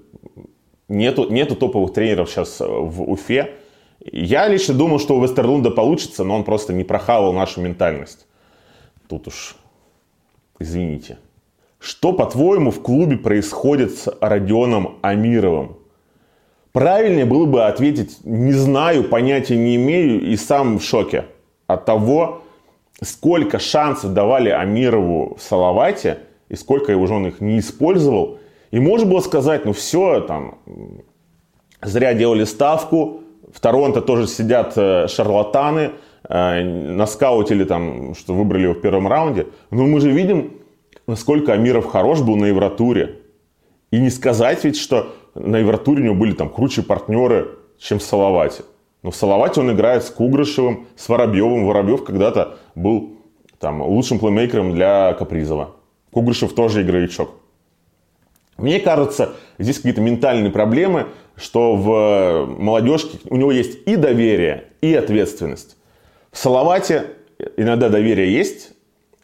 нету, 0.89 1.31
нету 1.31 1.57
топовых 1.57 1.93
тренеров 1.93 2.31
сейчас 2.31 2.61
в 2.61 3.03
Уфе. 3.03 3.55
Я 4.01 4.49
лично 4.49 4.75
думал, 4.75 4.99
что 4.99 5.17
у 5.17 5.23
Вестерлунда 5.23 5.71
получится, 5.71 6.25
но 6.25 6.37
он 6.37 6.45
просто 6.45 6.73
не 6.73 6.85
прохавал 6.85 7.35
нашу 7.35 7.61
ментальность. 7.61 8.27
Тут 9.09 9.29
уж, 9.29 9.57
извините. 10.59 11.19
Что, 11.79 12.13
по-твоему, 12.13 12.71
в 12.71 12.83
клубе 12.83 13.17
происходит 13.17 13.97
с 13.97 14.13
Родионом 14.21 14.99
Амировым? 15.01 15.77
Правильнее 16.73 17.25
было 17.25 17.47
бы 17.47 17.65
ответить 17.65 18.19
«не 18.25 18.53
знаю, 18.53 19.05
понятия 19.05 19.57
не 19.57 19.77
имею» 19.77 20.21
и 20.21 20.37
сам 20.37 20.79
в 20.79 20.83
шоке 20.83 21.25
от 21.67 21.85
того, 21.85 22.43
сколько 23.03 23.59
шансов 23.59 24.13
давали 24.13 24.51
Амирову 24.51 25.37
в 25.37 25.43
Салавате 25.43 26.19
и 26.49 26.57
сколько 26.57 26.97
уже 26.97 27.15
он 27.15 27.27
их 27.27 27.41
не 27.41 27.59
использовал. 27.61 28.39
И 28.71 28.81
можно 28.81 29.07
было 29.07 29.21
сказать, 29.21 29.65
ну 29.65 29.73
все, 29.73 30.21
там, 30.21 30.59
зря 31.81 32.15
делали 32.15 32.45
ставку, 32.45 33.21
в 33.53 33.61
Торонто 33.61 34.03
тоже 34.03 34.27
сидят 34.27 34.75
э, 34.77 35.09
шарлатаны, 35.09 35.93
э, 36.29 36.63
наскаутили 36.63 37.65
там, 37.65 38.15
что 38.15 38.35
выбрали 38.35 38.65
его 38.65 38.75
в 38.75 38.81
первом 38.81 39.09
раунде. 39.09 39.47
Но 39.71 39.87
мы 39.87 40.01
же 40.01 40.11
видим, 40.11 40.58
насколько 41.09 41.53
Амиров 41.53 41.87
хорош 41.87 42.21
был 42.21 42.37
на 42.37 42.45
Евротуре. 42.45 43.17
И 43.91 43.99
не 43.99 44.11
сказать 44.11 44.63
ведь, 44.63 44.77
что 44.77 45.15
на 45.35 45.57
Евротуре 45.57 46.03
у 46.03 46.05
него 46.05 46.15
были 46.15 46.33
там 46.33 46.51
круче 46.51 46.83
партнеры, 46.83 47.49
чем 47.79 47.99
в 47.99 48.03
Салавате. 48.03 48.63
Но 49.03 49.11
в 49.11 49.17
Салавате 49.17 49.61
он 49.61 49.73
играет 49.73 50.05
с 50.05 50.11
Кугрышевым, 50.11 50.87
с 50.97 51.09
Воробьевым. 51.09 51.67
Воробьев 51.67 52.05
когда-то 52.05 52.59
был 52.75 53.17
там, 53.59 53.83
лучшим 53.83 54.19
плеймейкером 54.19 54.75
для 54.75 55.15
Капризова. 55.15 55.77
Кугрышев 56.13 56.53
тоже 56.53 56.83
игровичок. 56.83 57.31
Мне 58.59 58.81
кажется, 58.81 59.35
здесь 59.59 59.77
какие-то 59.77 60.01
ментальные 60.01 60.51
проблемы. 60.51 61.07
что 61.37 61.77
в 61.77 62.47
молодежке 62.59 63.19
у 63.31 63.37
него 63.37 63.53
есть 63.53 63.79
и 63.87 63.95
доверие, 63.95 64.65
и 64.81 64.93
ответственность. 64.93 65.77
В 66.33 66.39
Салавате 66.39 67.05
иногда 67.57 67.89
доверие 67.89 68.35
есть, 68.35 68.73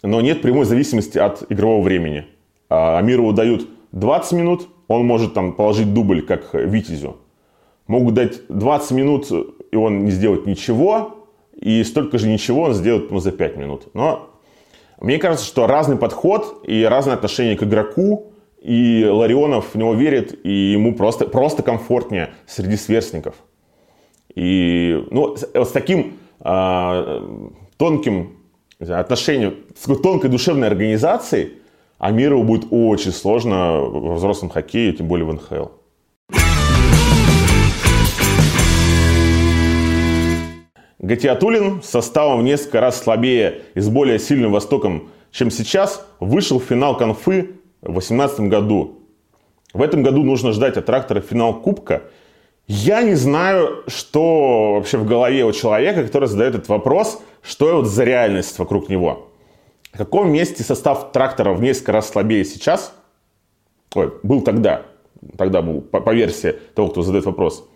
но 0.05 0.21
нет 0.21 0.43
прямой 0.43 0.67
зависимости 0.67 1.19
от 1.19 1.51
игрового 1.51 1.83
времени. 1.83 2.27
А 2.69 2.99
Амирову 2.99 3.33
дают 3.33 3.67
20 3.93 4.33
минут, 4.33 4.69
он 4.87 5.07
может 5.07 5.33
там 5.33 5.55
положить 5.55 5.95
дубль, 5.95 6.23
как 6.23 6.53
Витязю. 6.53 7.17
Могут 7.87 8.15
дать 8.15 8.47
20 8.49 8.91
минут, 8.93 9.31
и 9.71 9.77
он 9.77 10.05
не 10.05 10.11
сделает 10.11 10.47
ничего, 10.47 11.27
и 11.59 11.83
столько 11.85 12.19
же 12.19 12.29
ничего 12.29 12.63
он 12.63 12.75
сделает 12.75 13.11
ну, 13.11 13.19
за 13.19 13.33
5 13.33 13.57
минут. 13.57 13.89
Но 13.95 14.31
мне 15.01 15.19
кажется, 15.19 15.47
что 15.47 15.67
разный 15.67 15.97
подход 15.97 16.63
и 16.67 16.85
разное 16.85 17.15
отношение 17.15 17.57
к 17.57 17.63
игроку, 17.63 18.33
и 18.61 19.07
Ларионов 19.07 19.75
в 19.75 19.79
него 19.79 19.95
верит, 19.95 20.39
и 20.45 20.73
ему 20.73 20.95
просто, 20.95 21.27
просто 21.27 21.63
комфортнее 21.63 22.31
среди 22.47 22.77
сверстников. 22.77 23.37
И 24.35 25.03
ну, 25.11 25.37
с, 25.37 25.45
с 25.55 25.71
таким 25.71 26.19
э, 26.41 27.49
тонким 27.77 28.44
отношением, 28.89 29.57
с 29.77 29.87
тонкой 30.01 30.31
душевной 30.31 30.69
организацией 30.69 31.55
Амирову 31.99 32.45
будет 32.45 32.67
очень 32.71 33.13
сложно 33.13 33.79
во 33.81 34.15
взрослом 34.15 34.51
хоккее, 34.51 34.93
тем 34.93 35.09
более 35.09 35.27
в 35.27 35.33
НХЛ. 35.33 35.67
Гатиатулин 40.99 41.83
составом 41.83 42.41
в 42.41 42.43
несколько 42.45 42.81
раз 42.81 43.03
слабее 43.03 43.61
и 43.75 43.81
с 43.81 43.89
более 43.89 44.19
сильным 44.19 44.53
Востоком, 44.53 45.11
чем 45.33 45.51
сейчас, 45.51 46.07
вышел 46.19 46.59
в 46.59 46.65
финал 46.65 46.97
конфы 46.97 47.57
в 47.83 47.93
2018 47.93 48.41
году. 48.41 49.01
В 49.75 49.83
этом 49.83 50.03
году 50.03 50.23
нужно 50.23 50.53
ждать 50.53 50.79
от 50.79 50.87
трактора 50.87 51.21
финал 51.21 51.61
Кубка. 51.61 52.05
Я 52.67 53.03
не 53.03 53.15
знаю, 53.15 53.85
что 53.89 54.75
вообще 54.75 54.97
в 54.97 55.07
голове 55.07 55.45
у 55.45 55.53
человека, 55.53 56.03
который 56.03 56.29
задает 56.29 56.55
этот 56.55 56.69
вопрос, 56.69 57.23
что 57.43 57.77
вот 57.77 57.87
за 57.87 58.05
реальность 58.05 58.59
вокруг 58.59 58.89
него. 58.89 59.31
В 59.93 59.99
каком 59.99 60.33
месте 60.33 60.63
состав 60.63 61.13
трактора 61.13 61.53
в 61.53 61.61
несколько 61.61 61.93
раз 61.93 62.09
слабее 62.09 62.45
сейчас? 62.45 62.95
Ой, 63.95 64.13
был 64.23 64.41
тогда. 64.41 64.83
Тогда 65.37 65.63
был 65.63 65.83
по, 65.83 66.01
по 66.01 66.15
версии 66.15 66.57
того, 66.75 66.89
кто 66.89 67.03
задает 67.03 67.27
вопрос. 67.27 67.69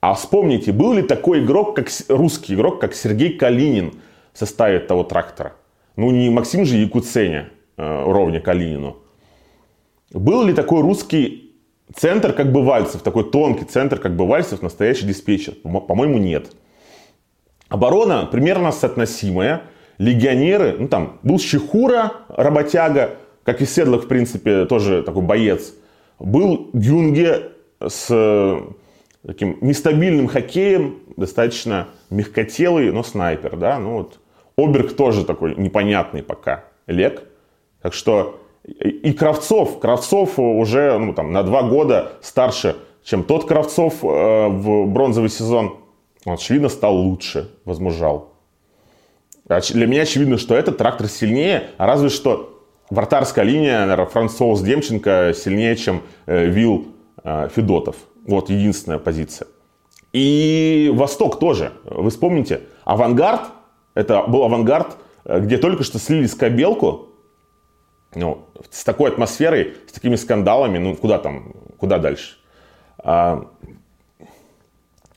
А 0.00 0.14
вспомните, 0.14 0.72
был 0.72 0.92
ли 0.92 1.02
такой 1.02 1.42
игрок, 1.42 1.74
как 1.74 1.88
русский 2.08 2.54
игрок, 2.54 2.80
как 2.80 2.94
Сергей 2.94 3.36
Калинин 3.36 3.94
в 4.32 4.38
составе 4.38 4.80
того 4.80 5.02
трактора? 5.02 5.54
Ну, 5.96 6.10
не 6.10 6.30
Максим 6.30 6.64
же 6.64 6.76
Якуценя, 6.76 7.50
э, 7.76 8.04
ровня 8.04 8.40
Калинину. 8.40 8.98
Был 10.12 10.44
ли 10.44 10.54
такой 10.54 10.82
русский 10.82 11.49
центр, 11.94 12.32
как 12.32 12.52
бы 12.52 12.62
Вальцев, 12.62 13.02
такой 13.02 13.30
тонкий 13.30 13.64
центр, 13.64 13.98
как 13.98 14.16
бы 14.16 14.26
Вальцев, 14.26 14.62
настоящий 14.62 15.06
диспетчер? 15.06 15.54
По-моему, 15.62 16.18
нет. 16.18 16.52
Оборона 17.68 18.26
примерно 18.26 18.72
соотносимая. 18.72 19.62
Легионеры, 19.98 20.76
ну 20.78 20.88
там, 20.88 21.18
был 21.22 21.38
Щехура, 21.38 22.12
работяга, 22.28 23.16
как 23.44 23.60
и 23.60 23.66
Седлок, 23.66 24.04
в 24.04 24.08
принципе, 24.08 24.64
тоже 24.64 25.02
такой 25.02 25.22
боец. 25.22 25.74
Был 26.18 26.70
Гюнге 26.72 27.52
с 27.86 28.62
таким 29.26 29.58
нестабильным 29.60 30.26
хоккеем, 30.26 31.00
достаточно 31.18 31.88
мягкотелый, 32.08 32.90
но 32.92 33.02
снайпер, 33.02 33.56
да, 33.56 33.78
ну 33.78 33.98
вот. 33.98 34.20
Оберг 34.56 34.94
тоже 34.94 35.24
такой 35.24 35.54
непонятный 35.54 36.22
пока, 36.22 36.64
Лек. 36.86 37.22
Так 37.82 37.94
что 37.94 38.39
и 38.70 39.12
Кравцов, 39.12 39.80
Кравцов 39.80 40.38
уже 40.38 40.98
ну, 40.98 41.12
там, 41.12 41.32
на 41.32 41.42
два 41.42 41.62
года 41.62 42.12
старше, 42.22 42.76
чем 43.04 43.24
тот 43.24 43.46
Кравцов 43.46 44.02
э, 44.02 44.06
в 44.48 44.86
бронзовый 44.86 45.30
сезон. 45.30 45.76
Он, 46.24 46.34
очевидно, 46.34 46.68
стал 46.68 46.96
лучше, 46.96 47.50
возмужал. 47.64 48.30
Для 49.46 49.86
меня 49.86 50.02
очевидно, 50.02 50.38
что 50.38 50.54
этот 50.54 50.78
трактор 50.78 51.08
сильнее, 51.08 51.70
а 51.76 51.86
разве 51.86 52.08
что 52.08 52.62
вратарская 52.88 53.44
линия, 53.44 53.80
наверное, 53.80 54.06
Францоус 54.06 54.60
Демченко 54.60 55.32
сильнее, 55.34 55.76
чем 55.76 56.02
э, 56.26 56.46
Вил 56.46 56.88
э, 57.24 57.48
Федотов. 57.54 57.96
Вот 58.26 58.50
единственная 58.50 58.98
позиция. 58.98 59.48
И 60.12 60.90
Восток 60.94 61.38
тоже. 61.38 61.72
Вы 61.84 62.10
вспомните, 62.10 62.62
авангард, 62.84 63.42
это 63.94 64.22
был 64.22 64.44
авангард, 64.44 64.96
э, 65.24 65.40
где 65.40 65.56
только 65.56 65.82
что 65.82 65.98
слили 65.98 66.26
скобелку, 66.26 67.09
ну, 68.14 68.46
с 68.70 68.84
такой 68.84 69.10
атмосферой, 69.10 69.74
с 69.86 69.92
такими 69.92 70.16
скандалами, 70.16 70.78
ну, 70.78 70.96
куда 70.96 71.18
там, 71.18 71.52
куда 71.78 71.98
дальше? 71.98 72.36
А, 72.98 73.46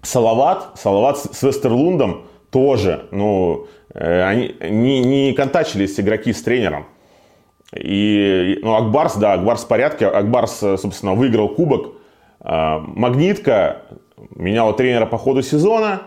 Салават, 0.02 0.72
Салават 0.76 1.18
с 1.18 1.44
Вестерлундом 1.44 2.26
тоже, 2.52 3.08
ну, 3.12 3.68
э, 3.94 4.22
они 4.24 4.56
не, 4.62 5.02
не 5.02 5.34
контачились 5.34 6.00
игроки 6.00 6.34
с 6.34 6.44
тренером. 6.44 6.86
И, 7.76 8.60
ну, 8.62 8.76
Акбарс, 8.76 9.16
да, 9.16 9.34
Акбарс 9.34 9.64
в 9.64 9.68
порядке. 9.68 10.08
Акбарс, 10.08 10.60
собственно, 10.60 11.14
выиграл 11.16 11.50
кубок 11.50 11.96
а, 12.44 12.80
магнитка 12.80 13.84
меняла 14.36 14.74
тренера 14.74 15.06
по 15.06 15.18
ходу 15.18 15.42
сезона. 15.42 16.04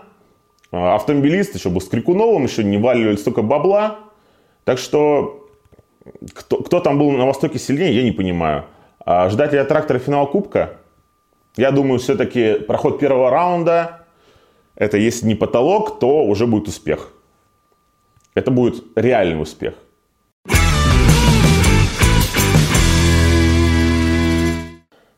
А, 0.71 0.95
автомобилист 0.95 1.55
еще 1.55 1.71
был 1.71 1.81
с 1.81 1.89
Крикуновым, 1.89 2.45
еще 2.45 2.63
не 2.63 2.77
валивали 2.77 3.17
столько 3.17 3.43
бабла. 3.43 3.99
Так 4.65 4.79
что 4.79 5.46
кто, 6.35 6.63
кто 6.63 6.81
там 6.81 6.99
был 6.99 7.11
на 7.11 7.27
Востоке 7.27 7.59
сильнее, 7.59 7.95
я 7.95 8.03
не 8.03 8.13
понимаю. 8.13 8.65
А 9.05 9.29
ждать 9.29 9.53
ли 9.53 9.59
от 9.59 9.69
трактора 9.69 9.99
финал 9.99 10.27
Кубка? 10.27 10.79
Я 11.57 11.71
думаю, 11.71 11.99
все-таки 11.99 12.55
проход 12.55 12.99
первого 12.99 13.31
раунда, 13.31 14.07
это 14.75 14.99
если 14.99 15.27
не 15.27 15.35
потолок, 15.35 15.99
то 15.99 16.25
уже 16.25 16.47
будет 16.47 16.69
успех. 16.69 17.13
Это 18.35 18.51
будет 18.51 18.85
реальный 18.95 19.41
успех. 19.41 19.75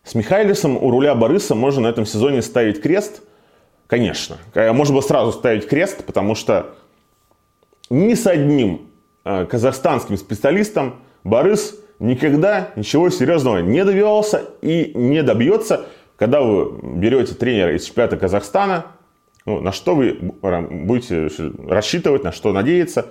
С 0.05 0.15
Михайлисом 0.15 0.77
у 0.77 0.91
руля 0.91 1.15
Бориса 1.15 1.55
можно 1.55 1.83
на 1.83 1.89
этом 1.89 2.07
сезоне 2.07 2.41
ставить 2.41 2.81
крест. 2.81 3.23
Конечно. 3.89 4.39
Э, 4.55 4.73
можно 4.73 4.95
было 4.95 5.03
сразу 5.03 5.33
ставить 5.33 5.69
крест, 5.69 6.05
потому 6.05 6.35
что 6.35 6.75
ни 7.91 8.15
с 8.15 8.27
одним 8.27 8.88
казахстанским 9.51 10.17
специалистом 10.17 10.97
Борис 11.25 11.79
никогда 11.99 12.71
ничего 12.77 13.11
серьезного 13.11 13.59
не 13.59 13.85
добивался 13.85 14.43
и 14.63 14.93
не 14.95 15.23
добьется, 15.23 15.87
когда 16.17 16.41
вы 16.41 16.73
берете 16.97 17.35
тренера 17.35 17.75
из 17.75 17.85
чемпионата 17.85 18.17
Казахстана, 18.17 18.87
ну, 19.47 19.61
на 19.61 19.73
что 19.73 19.95
вы 19.95 20.19
будете 20.43 21.29
рассчитывать, 21.67 22.25
на 22.25 22.33
что 22.33 22.53
надеяться. 22.53 23.07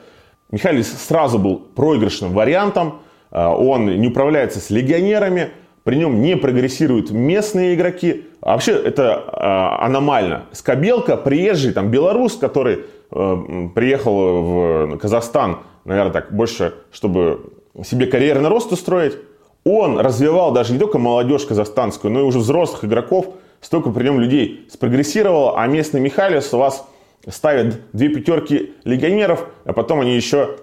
Михайлис 0.51 0.91
сразу 1.07 1.39
был 1.39 1.57
проигрышным 1.57 2.31
вариантом, 2.31 2.99
э, 3.31 3.43
он 3.43 3.99
не 3.99 4.07
управляется 4.07 4.59
с 4.59 4.69
легионерами, 4.69 5.49
при 5.83 5.95
нем 5.95 6.21
не 6.21 6.35
прогрессируют 6.35 7.11
местные 7.11 7.75
игроки. 7.75 8.27
А 8.41 8.51
вообще 8.51 8.73
это 8.73 9.23
э, 9.25 9.85
аномально. 9.85 10.43
Скобелка, 10.51 11.17
приезжий, 11.17 11.73
там, 11.73 11.89
белорус, 11.89 12.35
который 12.35 12.85
э, 13.09 13.69
приехал 13.73 14.41
в 14.41 14.97
Казахстан, 14.97 15.59
наверное, 15.87 16.13
так 16.13 16.31
больше, 16.31 16.75
чтобы 16.91 17.53
себе 17.83 18.05
карьерный 18.05 18.49
рост 18.49 18.71
устроить, 18.71 19.17
он 19.63 19.97
развивал 19.99 20.51
даже 20.51 20.73
не 20.73 20.79
только 20.79 20.97
молодежь 20.97 21.45
казахстанскую, 21.45 22.13
но 22.13 22.21
и 22.21 22.23
уже 22.23 22.39
взрослых 22.39 22.85
игроков. 22.85 23.33
Столько 23.59 23.89
при 23.89 24.03
нем 24.03 24.19
людей 24.19 24.67
спрогрессировало, 24.71 25.59
а 25.59 25.65
местный 25.67 25.99
Михайлис 25.99 26.53
у 26.53 26.57
вас 26.57 26.87
ставит 27.27 27.81
две 27.91 28.09
пятерки 28.09 28.73
легионеров, 28.83 29.47
а 29.65 29.73
потом 29.73 30.01
они 30.01 30.15
еще 30.15 30.57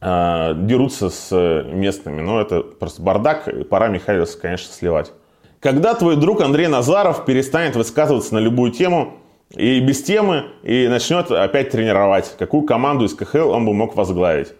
э, 0.00 0.52
дерутся 0.56 1.10
с 1.10 1.64
местными. 1.66 2.20
Но 2.20 2.40
это 2.40 2.60
просто 2.60 3.02
бардак, 3.02 3.48
и 3.48 3.64
пора 3.64 3.88
Михайловса, 3.88 4.38
конечно, 4.38 4.72
сливать. 4.72 5.12
Когда 5.58 5.94
твой 5.94 6.16
друг 6.16 6.40
Андрей 6.40 6.68
Назаров 6.68 7.26
перестанет 7.26 7.76
высказываться 7.76 8.34
на 8.34 8.38
любую 8.38 8.72
тему, 8.72 9.19
и 9.56 9.80
без 9.80 10.02
темы, 10.02 10.46
и 10.62 10.88
начнет 10.88 11.30
опять 11.30 11.70
тренировать, 11.70 12.36
какую 12.38 12.62
команду 12.62 13.04
из 13.04 13.14
КХЛ 13.14 13.50
он 13.50 13.66
бы 13.66 13.74
мог 13.74 13.96
возглавить. 13.96 14.52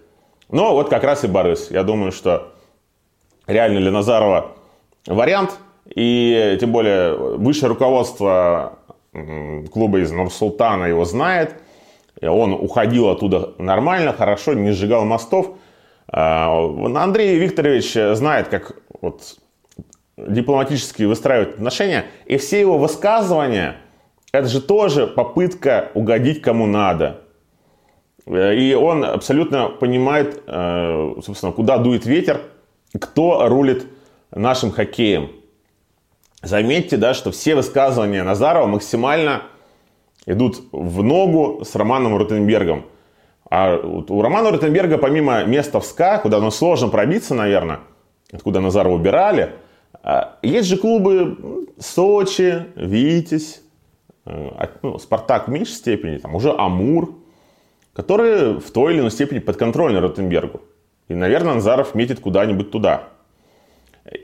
Но 0.50 0.74
вот 0.74 0.88
как 0.88 1.04
раз 1.04 1.24
и 1.24 1.28
Борис. 1.28 1.70
Я 1.70 1.84
думаю, 1.84 2.12
что 2.12 2.52
реально 3.46 3.80
для 3.80 3.90
Назарова 3.90 4.52
вариант. 5.06 5.58
И 5.94 6.56
тем 6.60 6.72
более 6.72 7.16
высшее 7.16 7.68
руководство 7.68 8.78
клуба 9.72 10.00
из 10.00 10.10
Нур-Султана 10.12 10.84
его 10.84 11.04
знает– 11.04 11.54
он 12.22 12.52
уходил 12.52 13.08
оттуда 13.08 13.54
нормально, 13.58 14.12
хорошо, 14.12 14.52
не 14.52 14.72
сжигал 14.72 15.04
мостов. 15.04 15.56
А, 16.08 16.66
Андрей 16.96 17.38
Викторович 17.38 18.16
знает, 18.16 18.48
как 18.48 18.76
вот 19.00 19.38
дипломатически 20.16 21.04
выстраивать 21.04 21.54
отношения. 21.54 22.06
И 22.26 22.36
все 22.36 22.60
его 22.60 22.76
высказывания, 22.76 23.76
это 24.32 24.48
же 24.48 24.60
тоже 24.60 25.06
попытка 25.06 25.90
угодить 25.94 26.42
кому 26.42 26.66
надо. 26.66 27.20
И 28.26 28.76
он 28.80 29.04
абсолютно 29.04 29.68
понимает, 29.68 30.42
э, 30.46 31.14
собственно, 31.24 31.52
куда 31.52 31.78
дует 31.78 32.06
ветер, 32.06 32.42
кто 32.98 33.48
рулит 33.48 33.86
нашим 34.30 34.70
хоккеем. 34.70 35.32
Заметьте, 36.42 36.96
да, 36.96 37.12
что 37.14 37.30
все 37.32 37.54
высказывания 37.54 38.22
Назарова 38.22 38.66
максимально 38.66 39.42
идут 40.26 40.62
в 40.72 41.02
ногу 41.02 41.64
с 41.64 41.74
Романом 41.74 42.16
Ротенбергом. 42.16 42.84
А 43.50 43.76
у 43.76 44.22
Романа 44.22 44.52
Ротенберга, 44.52 44.96
помимо 44.96 45.44
места 45.44 45.80
в 45.80 45.84
СКА, 45.84 46.18
куда 46.18 46.38
ну, 46.38 46.50
сложно 46.50 46.88
пробиться, 46.88 47.34
наверное, 47.34 47.80
откуда 48.32 48.60
Назарова 48.60 48.94
убирали, 48.94 49.54
а, 50.02 50.38
есть 50.42 50.68
же 50.68 50.76
клубы 50.76 51.66
Сочи, 51.78 52.66
Витязь, 52.76 53.56
э, 53.56 53.69
ну, 54.82 54.98
Спартак 54.98 55.48
в 55.48 55.50
меньшей 55.50 55.72
степени, 55.72 56.18
там 56.18 56.34
уже 56.34 56.52
Амур, 56.56 57.14
которые 57.92 58.60
в 58.60 58.70
той 58.70 58.92
или 58.92 59.00
иной 59.00 59.10
степени 59.10 59.38
подконтрольны 59.38 60.00
Ротенбергу. 60.00 60.60
И, 61.08 61.14
наверное, 61.14 61.54
Назаров 61.54 61.94
метит 61.94 62.20
куда-нибудь 62.20 62.70
туда. 62.70 63.08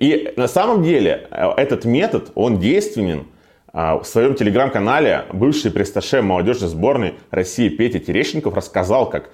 И 0.00 0.32
на 0.36 0.48
самом 0.48 0.82
деле 0.82 1.26
э, 1.30 1.48
этот 1.56 1.84
метод, 1.84 2.30
он 2.34 2.58
действенен. 2.58 3.26
А, 3.72 3.98
в 3.98 4.06
своем 4.06 4.34
телеграм-канале 4.34 5.24
бывший 5.32 5.70
престаше 5.70 6.22
молодежной 6.22 6.70
сборной 6.70 7.14
России 7.30 7.68
Петя 7.68 7.98
Терещенков 7.98 8.54
рассказал, 8.54 9.10
как 9.10 9.28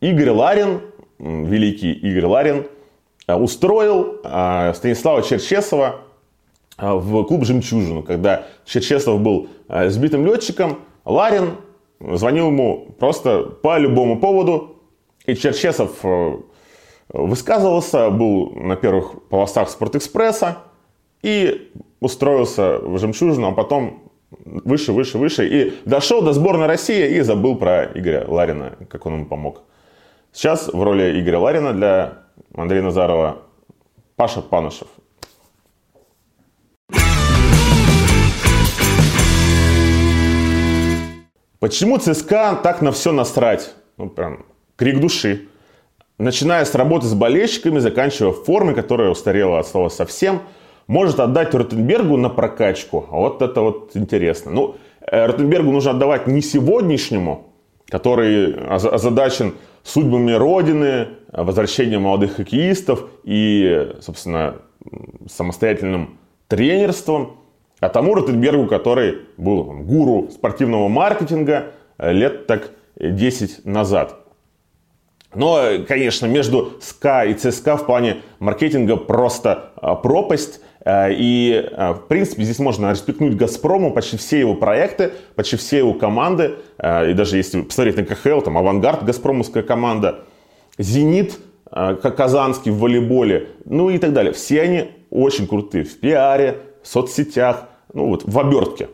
Игорь 0.00 0.30
Ларин, 0.30 0.80
великий 1.18 1.92
Игорь 1.92 2.24
Ларин, 2.24 2.66
э, 3.26 3.34
устроил 3.34 4.20
э, 4.24 4.72
Станислава 4.74 5.22
Черчесова 5.22 6.02
в 6.78 7.24
клуб 7.24 7.44
«Жемчужину», 7.44 8.02
когда 8.02 8.46
Черчесов 8.64 9.20
был 9.20 9.48
сбитым 9.68 10.26
летчиком, 10.26 10.78
Ларин 11.04 11.56
звонил 12.00 12.48
ему 12.48 12.94
просто 12.98 13.42
по 13.42 13.78
любому 13.78 14.18
поводу, 14.18 14.76
и 15.26 15.34
Черчесов 15.34 16.04
высказывался, 17.08 18.10
был 18.10 18.52
на 18.52 18.74
первых 18.76 19.22
полосах 19.28 19.68
Спортэкспресса 19.68 20.58
и 21.22 21.70
устроился 22.00 22.78
в 22.78 22.98
«Жемчужину», 22.98 23.48
а 23.48 23.52
потом 23.52 24.10
выше, 24.30 24.92
выше, 24.92 25.18
выше. 25.18 25.46
И 25.46 25.74
дошел 25.84 26.22
до 26.22 26.32
сборной 26.32 26.66
России 26.66 27.16
и 27.16 27.20
забыл 27.20 27.56
про 27.56 27.84
Игоря 27.84 28.24
Ларина, 28.26 28.78
как 28.88 29.06
он 29.06 29.14
ему 29.14 29.26
помог. 29.26 29.62
Сейчас 30.32 30.68
в 30.72 30.82
роли 30.82 31.20
Игоря 31.20 31.38
Ларина 31.38 31.72
для 31.74 32.22
Андрея 32.54 32.82
Назарова 32.82 33.42
Паша 34.16 34.40
Панышев. 34.40 34.88
Почему 41.62 41.96
ЦСКА 41.96 42.58
так 42.60 42.82
на 42.82 42.90
все 42.90 43.12
насрать? 43.12 43.72
Ну, 43.96 44.10
прям 44.10 44.44
крик 44.74 44.98
души. 44.98 45.46
Начиная 46.18 46.64
с 46.64 46.74
работы 46.74 47.06
с 47.06 47.14
болельщиками, 47.14 47.78
заканчивая 47.78 48.32
формой, 48.32 48.74
которая 48.74 49.10
устарела 49.10 49.60
от 49.60 49.68
слова 49.68 49.88
совсем, 49.88 50.42
может 50.88 51.20
отдать 51.20 51.54
Ротенбергу 51.54 52.16
на 52.16 52.30
прокачку. 52.30 53.06
Вот 53.08 53.42
это 53.42 53.60
вот 53.60 53.92
интересно. 53.94 54.50
Ну, 54.50 54.74
э, 55.06 55.24
Ротенбергу 55.24 55.70
нужно 55.70 55.92
отдавать 55.92 56.26
не 56.26 56.42
сегодняшнему, 56.42 57.52
который 57.88 58.54
озадачен 58.66 59.54
судьбами 59.84 60.32
Родины, 60.32 61.10
возвращением 61.30 62.02
молодых 62.02 62.34
хоккеистов 62.34 63.04
и, 63.22 63.92
собственно, 64.00 64.56
самостоятельным 65.30 66.18
тренерством, 66.48 67.36
а 67.82 67.88
тому 67.88 68.14
Ротенбергу, 68.14 68.68
который 68.68 69.22
был 69.36 69.64
гуру 69.64 70.28
спортивного 70.30 70.86
маркетинга 70.86 71.72
э, 71.98 72.12
лет 72.12 72.46
так 72.46 72.70
10 72.94 73.66
назад. 73.66 74.20
Но, 75.34 75.60
конечно, 75.88 76.26
между 76.26 76.74
СКА 76.80 77.24
и 77.24 77.34
ЦСКА 77.34 77.76
в 77.76 77.86
плане 77.86 78.18
маркетинга 78.38 78.96
просто 78.96 79.72
а, 79.76 79.96
пропасть. 79.96 80.60
А, 80.84 81.08
и, 81.10 81.70
в 81.76 82.06
принципе, 82.06 82.44
здесь 82.44 82.60
можно 82.60 82.92
респектнуть 82.92 83.34
«Газпрому», 83.34 83.92
почти 83.92 84.16
все 84.16 84.38
его 84.38 84.54
проекты, 84.54 85.14
почти 85.34 85.56
все 85.56 85.78
его 85.78 85.94
команды. 85.94 86.58
И 86.78 87.14
даже 87.14 87.36
если 87.36 87.62
посмотреть 87.62 87.96
на 87.96 88.04
КХЛ, 88.04 88.42
там 88.42 88.58
«Авангард», 88.58 89.04
«Газпромовская 89.04 89.64
команда», 89.64 90.20
«Зенит», 90.78 91.36
Казанский 91.70 92.70
в 92.70 92.78
волейболе, 92.78 93.48
ну 93.64 93.88
и 93.88 93.96
так 93.96 94.12
далее. 94.12 94.34
Все 94.34 94.60
они 94.60 94.90
очень 95.10 95.48
крутые 95.48 95.84
в 95.84 95.98
пиаре, 95.98 96.58
в 96.82 96.88
соцсетях, 96.88 97.68
ну 97.92 98.08
вот 98.08 98.24
в 98.24 98.38
обертке. 98.38 98.88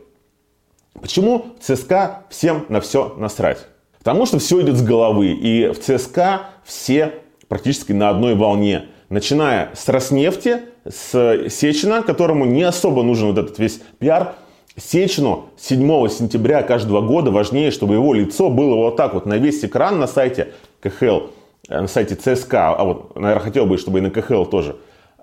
Почему 1.01 1.47
ЦСКА 1.61 2.25
всем 2.29 2.67
на 2.69 2.81
все 2.81 3.15
насрать? 3.17 3.67
Потому 3.99 4.27
что 4.27 4.39
все 4.39 4.61
идет 4.63 4.77
с 4.77 4.83
головы. 4.83 5.29
И 5.29 5.69
в 5.69 5.79
ЦСКА 5.79 6.51
все 6.65 7.15
практически 7.49 7.93
на 7.93 8.11
одной 8.11 8.35
волне. 8.35 8.87
Начиная 9.09 9.71
с 9.75 9.89
Роснефти, 9.89 10.61
с 10.85 11.49
Сечина, 11.49 12.03
которому 12.03 12.45
не 12.45 12.63
особо 12.63 13.03
нужен 13.03 13.29
вот 13.29 13.39
этот 13.39 13.59
весь 13.59 13.81
пиар. 13.99 14.35
Сечину 14.77 15.47
7 15.57 16.09
сентября 16.09 16.63
каждого 16.63 17.01
года 17.01 17.31
важнее, 17.31 17.71
чтобы 17.71 17.95
его 17.95 18.15
лицо 18.15 18.49
было 18.49 18.77
вот 18.77 18.97
так 18.97 19.15
вот 19.15 19.27
на 19.27 19.37
весь 19.37 19.65
экран 19.65 19.99
на 19.99 20.07
сайте 20.07 20.53
КХЛ, 20.81 21.31
э, 21.69 21.81
на 21.81 21.89
сайте 21.89 22.15
ЦСКА, 22.15 22.75
а 22.77 22.85
вот, 22.85 23.17
наверное, 23.17 23.43
хотел 23.43 23.67
бы, 23.67 23.77
чтобы 23.77 23.99
и 23.99 24.03
на 24.03 24.11
КХЛ 24.11 24.45
тоже, 24.45 24.77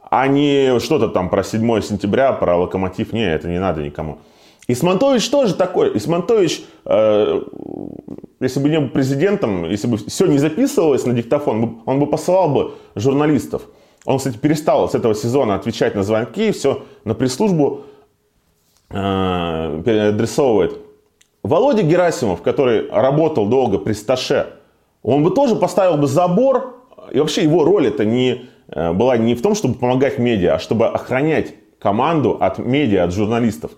а 0.10 0.28
не 0.28 0.80
что-то 0.80 1.08
там 1.10 1.30
про 1.30 1.44
7 1.44 1.82
сентября, 1.82 2.34
про 2.34 2.58
локомотив, 2.58 3.14
не, 3.14 3.26
это 3.26 3.48
не 3.48 3.60
надо 3.60 3.82
никому. 3.82 4.20
Исмантович 4.68 5.30
тоже 5.30 5.54
такой. 5.54 5.96
Исмантович, 5.98 6.64
э, 6.86 7.42
если 8.40 8.60
бы 8.60 8.70
не 8.70 8.80
был 8.80 8.90
президентом, 8.90 9.70
если 9.70 9.88
бы 9.88 9.98
все 9.98 10.26
не 10.26 10.40
записывалось 10.40 11.06
на 11.06 11.14
диктофон, 11.14 11.82
он 11.86 12.00
бы 12.00 12.08
посылал 12.08 12.50
бы 12.50 12.74
журналистов. 12.96 13.64
Он, 14.06 14.18
кстати, 14.18 14.38
перестал 14.38 14.90
с 14.90 14.96
этого 14.96 15.16
сезона 15.16 15.56
отвечать 15.56 15.96
на 15.96 16.04
звонки, 16.04 16.52
все 16.52 16.84
на 17.04 17.14
пресс-службу 17.14 17.82
э, 18.90 19.82
переадресовывает. 19.86 20.80
Володя 21.44 21.84
Герасимов, 21.84 22.42
который 22.42 22.90
работал 22.90 23.48
долго 23.48 23.78
при 23.78 23.94
Сташе, 23.94 24.48
он 25.04 25.24
бы 25.24 25.30
тоже 25.30 25.56
поставил 25.56 25.98
бы 25.98 26.08
забор. 26.08 26.76
И 27.12 27.20
вообще 27.20 27.44
его 27.44 27.64
роль 27.64 27.88
это 27.88 28.04
не, 28.04 28.50
была 28.68 29.18
не 29.18 29.36
в 29.36 29.42
том, 29.42 29.56
чтобы 29.56 29.76
помогать 29.76 30.18
медиа, 30.18 30.56
а 30.56 30.60
чтобы 30.60 30.88
охранять 30.88 31.54
команду 31.80 32.38
от 32.40 32.58
медиа, 32.58 33.04
от 33.04 33.14
журналистов. 33.14 33.72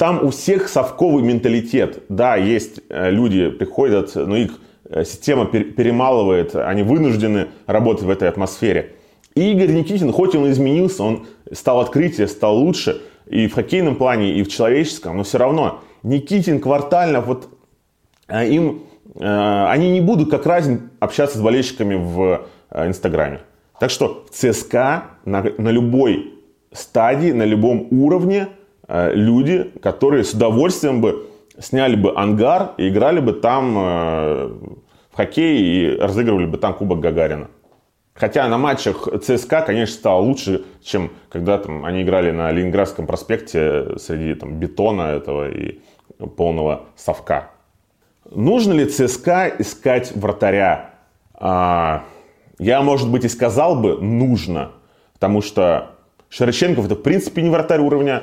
Там 0.00 0.24
у 0.24 0.30
всех 0.30 0.70
совковый 0.70 1.22
менталитет. 1.22 2.04
Да, 2.08 2.36
есть 2.36 2.80
э, 2.88 3.10
люди, 3.10 3.50
приходят, 3.50 4.14
но 4.14 4.34
их 4.34 4.58
э, 4.84 5.04
система 5.04 5.44
перемалывает, 5.44 6.56
они 6.56 6.82
вынуждены 6.82 7.48
работать 7.66 8.04
в 8.04 8.08
этой 8.08 8.30
атмосфере. 8.30 8.94
И 9.34 9.52
Игорь 9.52 9.72
Никитин, 9.72 10.10
хоть 10.10 10.34
он 10.34 10.50
изменился, 10.50 11.02
он 11.02 11.26
стал 11.52 11.80
открытие, 11.80 12.28
стал 12.28 12.56
лучше 12.56 13.02
и 13.26 13.46
в 13.46 13.52
хоккейном 13.52 13.96
плане, 13.96 14.32
и 14.32 14.42
в 14.42 14.48
человеческом, 14.48 15.18
но 15.18 15.22
все 15.22 15.36
равно 15.36 15.80
Никитин, 16.02 16.62
Квартальнов, 16.62 17.26
вот 17.26 17.48
э, 18.28 18.48
им, 18.48 18.84
они 19.20 19.90
не 19.90 20.00
будут 20.00 20.30
как 20.30 20.46
разин 20.46 20.88
общаться 20.98 21.36
с 21.36 21.42
болельщиками 21.42 21.96
в 21.96 22.46
Инстаграме. 22.74 23.40
Так 23.80 23.90
что 23.90 24.24
ЦСКА 24.30 25.02
на, 25.24 25.42
на 25.58 25.70
любой 25.70 26.34
стадии, 26.72 27.32
на 27.32 27.44
любом 27.44 27.88
уровне 27.90 28.48
Э, 28.92 29.12
люди, 29.14 29.70
которые 29.80 30.24
с 30.24 30.34
удовольствием 30.34 31.00
бы 31.00 31.28
сняли 31.60 31.94
бы 31.94 32.12
ангар 32.16 32.72
и 32.76 32.88
играли 32.88 33.20
бы 33.20 33.32
там 33.32 33.78
э, 33.78 34.46
в 35.12 35.16
хоккей 35.16 35.58
и 35.60 35.96
разыгрывали 35.96 36.46
бы 36.46 36.58
там 36.58 36.74
Кубок 36.74 36.98
Гагарина. 36.98 37.46
Хотя 38.14 38.48
на 38.48 38.58
матчах 38.58 39.08
ЦСКА, 39.22 39.62
конечно, 39.62 39.94
стало 39.94 40.20
лучше, 40.22 40.64
чем 40.82 41.12
когда 41.28 41.58
там, 41.58 41.84
они 41.84 42.02
играли 42.02 42.32
на 42.32 42.50
Ленинградском 42.50 43.06
проспекте 43.06 43.96
среди 43.98 44.34
там, 44.34 44.54
бетона 44.54 45.02
этого 45.02 45.48
и 45.48 45.78
полного 46.36 46.86
совка. 46.96 47.52
Нужно 48.28 48.72
ли 48.72 48.86
ЦСКА 48.86 49.52
искать 49.56 50.10
вратаря? 50.16 50.94
А, 51.34 52.02
я, 52.60 52.82
может 52.82 53.10
быть, 53.10 53.24
и 53.24 53.28
сказал 53.28 53.74
бы, 53.74 53.96
нужно. 54.02 54.72
Потому 55.14 55.40
что 55.40 55.92
Шерченков 56.28 56.84
это, 56.84 56.94
в 56.94 57.02
принципе, 57.02 57.40
не 57.40 57.48
вратарь 57.48 57.80
уровня 57.80 58.22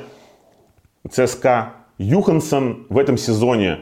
ЦСКА. 1.10 1.72
Юхансон 1.98 2.86
в 2.88 2.98
этом 2.98 3.18
сезоне 3.18 3.80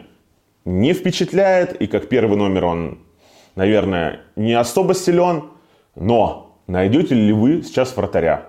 не 0.65 0.95
впечатляет, 0.95 1.79
и 1.79 1.87
как 1.87 2.09
первый 2.09 2.39
номер 2.39 2.65
он, 2.65 3.01
наверное, 3.55 4.21
не 4.35 4.55
особо 4.55 4.95
силен. 4.95 5.51
Но 5.95 6.59
найдете 6.67 7.15
ли 7.15 7.35
вы 7.35 7.63
сейчас 7.63 7.95
вратаря? 7.95 8.47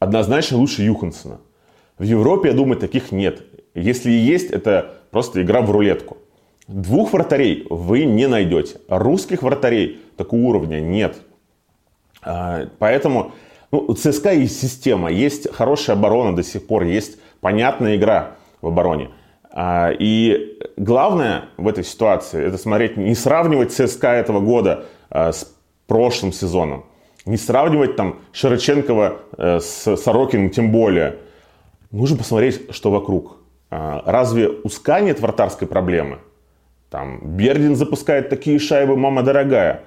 Однозначно 0.00 0.58
лучше 0.58 0.82
Юхансона. 0.82 1.40
В 1.96 2.02
Европе, 2.02 2.50
я 2.50 2.54
думаю, 2.54 2.78
таких 2.78 3.10
нет. 3.10 3.42
Если 3.74 4.10
и 4.10 4.18
есть, 4.18 4.50
это 4.50 4.98
просто 5.10 5.40
игра 5.40 5.62
в 5.62 5.70
рулетку. 5.70 6.18
Двух 6.70 7.14
вратарей 7.14 7.66
вы 7.68 8.04
не 8.04 8.28
найдете. 8.28 8.80
Русских 8.88 9.42
вратарей 9.42 10.00
такого 10.16 10.40
уровня 10.42 10.78
нет. 10.80 11.16
А, 12.22 12.68
поэтому 12.78 13.32
ну, 13.72 13.86
у 13.88 13.94
ЦСКА 13.94 14.30
есть 14.34 14.60
система, 14.60 15.10
есть 15.10 15.52
хорошая 15.52 15.96
оборона 15.96 16.36
до 16.36 16.44
сих 16.44 16.64
пор, 16.68 16.84
есть 16.84 17.18
понятная 17.40 17.96
игра 17.96 18.36
в 18.62 18.68
обороне. 18.68 19.10
А, 19.50 19.90
и 19.90 20.60
главное 20.76 21.46
в 21.56 21.66
этой 21.66 21.82
ситуации 21.82 22.40
это 22.46 22.56
смотреть, 22.56 22.96
не 22.96 23.16
сравнивать 23.16 23.72
ЦСКА 23.72 24.12
этого 24.12 24.38
года 24.38 24.84
а, 25.10 25.32
с 25.32 25.52
прошлым 25.88 26.32
сезоном. 26.32 26.84
Не 27.26 27.36
сравнивать 27.36 27.96
там 27.96 28.20
Широченкова 28.32 29.18
э, 29.36 29.58
с 29.60 29.96
Сорокиным 29.96 30.50
тем 30.50 30.70
более. 30.70 31.16
нужно 31.90 32.16
посмотреть, 32.16 32.72
что 32.72 32.92
вокруг. 32.92 33.38
Разве 33.68 34.48
у 34.48 34.68
СКА 34.68 35.00
нет 35.00 35.20
вратарской 35.20 35.68
проблемы? 35.68 36.20
Там 36.90 37.20
Бердин 37.22 37.76
запускает 37.76 38.28
такие 38.28 38.58
шайбы, 38.58 38.96
мама 38.96 39.22
дорогая. 39.22 39.84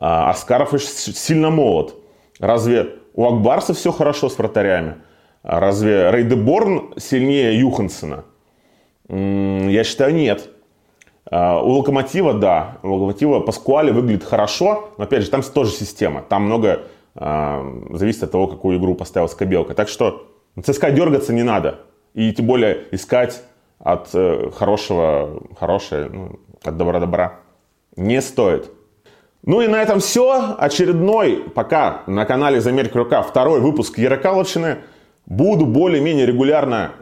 А 0.00 0.30
Аскаров 0.30 0.74
сильно 0.82 1.50
молод. 1.50 1.94
Разве 2.40 2.96
у 3.14 3.24
Акбарса 3.26 3.72
все 3.72 3.92
хорошо 3.92 4.28
с 4.28 4.36
вратарями? 4.36 4.96
А 5.42 5.60
разве 5.60 6.10
Рейдеборн 6.10 6.94
сильнее 6.96 7.58
Юхансена? 7.58 8.24
Я 9.08 9.84
считаю, 9.84 10.14
нет. 10.14 10.50
А, 11.30 11.60
у 11.62 11.70
Локомотива, 11.70 12.34
да. 12.34 12.78
У 12.82 12.88
Локомотива 12.88 13.40
Паскуали 13.40 13.90
выглядит 13.90 14.24
хорошо, 14.24 14.90
но 14.98 15.04
опять 15.04 15.22
же, 15.22 15.30
там 15.30 15.42
тоже 15.42 15.70
система. 15.70 16.22
Там 16.22 16.44
много 16.44 16.82
зависит 17.14 18.22
от 18.22 18.30
того, 18.32 18.46
какую 18.46 18.78
игру 18.78 18.94
поставил 18.94 19.28
Скобелка. 19.28 19.74
Так 19.74 19.88
что 19.88 20.26
ЦСКА 20.62 20.90
дергаться 20.90 21.32
не 21.32 21.42
надо. 21.42 21.80
И 22.14 22.32
тем 22.32 22.46
более 22.46 22.86
искать 22.92 23.42
от 23.80 24.10
э, 24.14 24.50
хорошего, 24.56 25.42
хорошее, 25.58 26.08
ну, 26.12 26.38
от 26.62 26.76
добра-добра 26.76 27.40
не 27.96 28.20
стоит. 28.20 28.70
Ну 29.42 29.62
и 29.62 29.68
на 29.68 29.82
этом 29.82 30.00
все. 30.00 30.54
Очередной, 30.58 31.44
пока 31.54 32.02
на 32.06 32.26
канале 32.26 32.60
Замерь 32.60 32.90
Рука, 32.92 33.22
второй 33.22 33.60
выпуск 33.60 33.98
Ярокаловщины. 33.98 34.78
Буду 35.26 35.64
более-менее 35.64 36.26
регулярно 36.26 36.92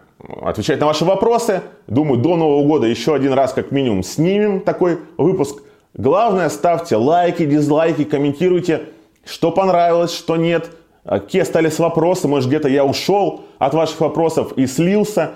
отвечать 0.43 0.81
на 0.81 0.87
ваши 0.87 1.05
вопросы. 1.05 1.63
Думаю, 1.87 2.21
до 2.21 2.37
Нового 2.37 2.67
года 2.67 2.87
еще 2.87 3.15
один 3.15 3.33
раз 3.33 3.53
как 3.53 3.71
минимум 3.71 4.03
снимем 4.03 4.61
такой 4.61 4.99
выпуск. 5.17 5.63
Главное, 5.95 6.49
ставьте 6.49 6.97
лайки, 6.97 7.45
дизлайки, 7.45 8.05
комментируйте, 8.05 8.83
что 9.25 9.51
понравилось, 9.51 10.13
что 10.13 10.37
нет. 10.37 10.71
Какие 11.05 11.43
остались 11.43 11.79
вопросы, 11.79 12.29
может 12.29 12.49
где-то 12.49 12.69
я 12.69 12.85
ушел 12.85 13.45
от 13.59 13.75
ваших 13.75 14.01
вопросов 14.01 14.53
и 14.53 14.67
слился. 14.67 15.33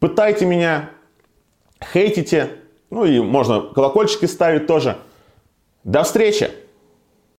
Пытайте 0.00 0.46
меня, 0.46 0.90
хейтите, 1.92 2.56
ну 2.88 3.04
и 3.04 3.20
можно 3.20 3.60
колокольчики 3.60 4.24
ставить 4.24 4.66
тоже. 4.66 4.96
До 5.84 6.02
встречи! 6.02 6.50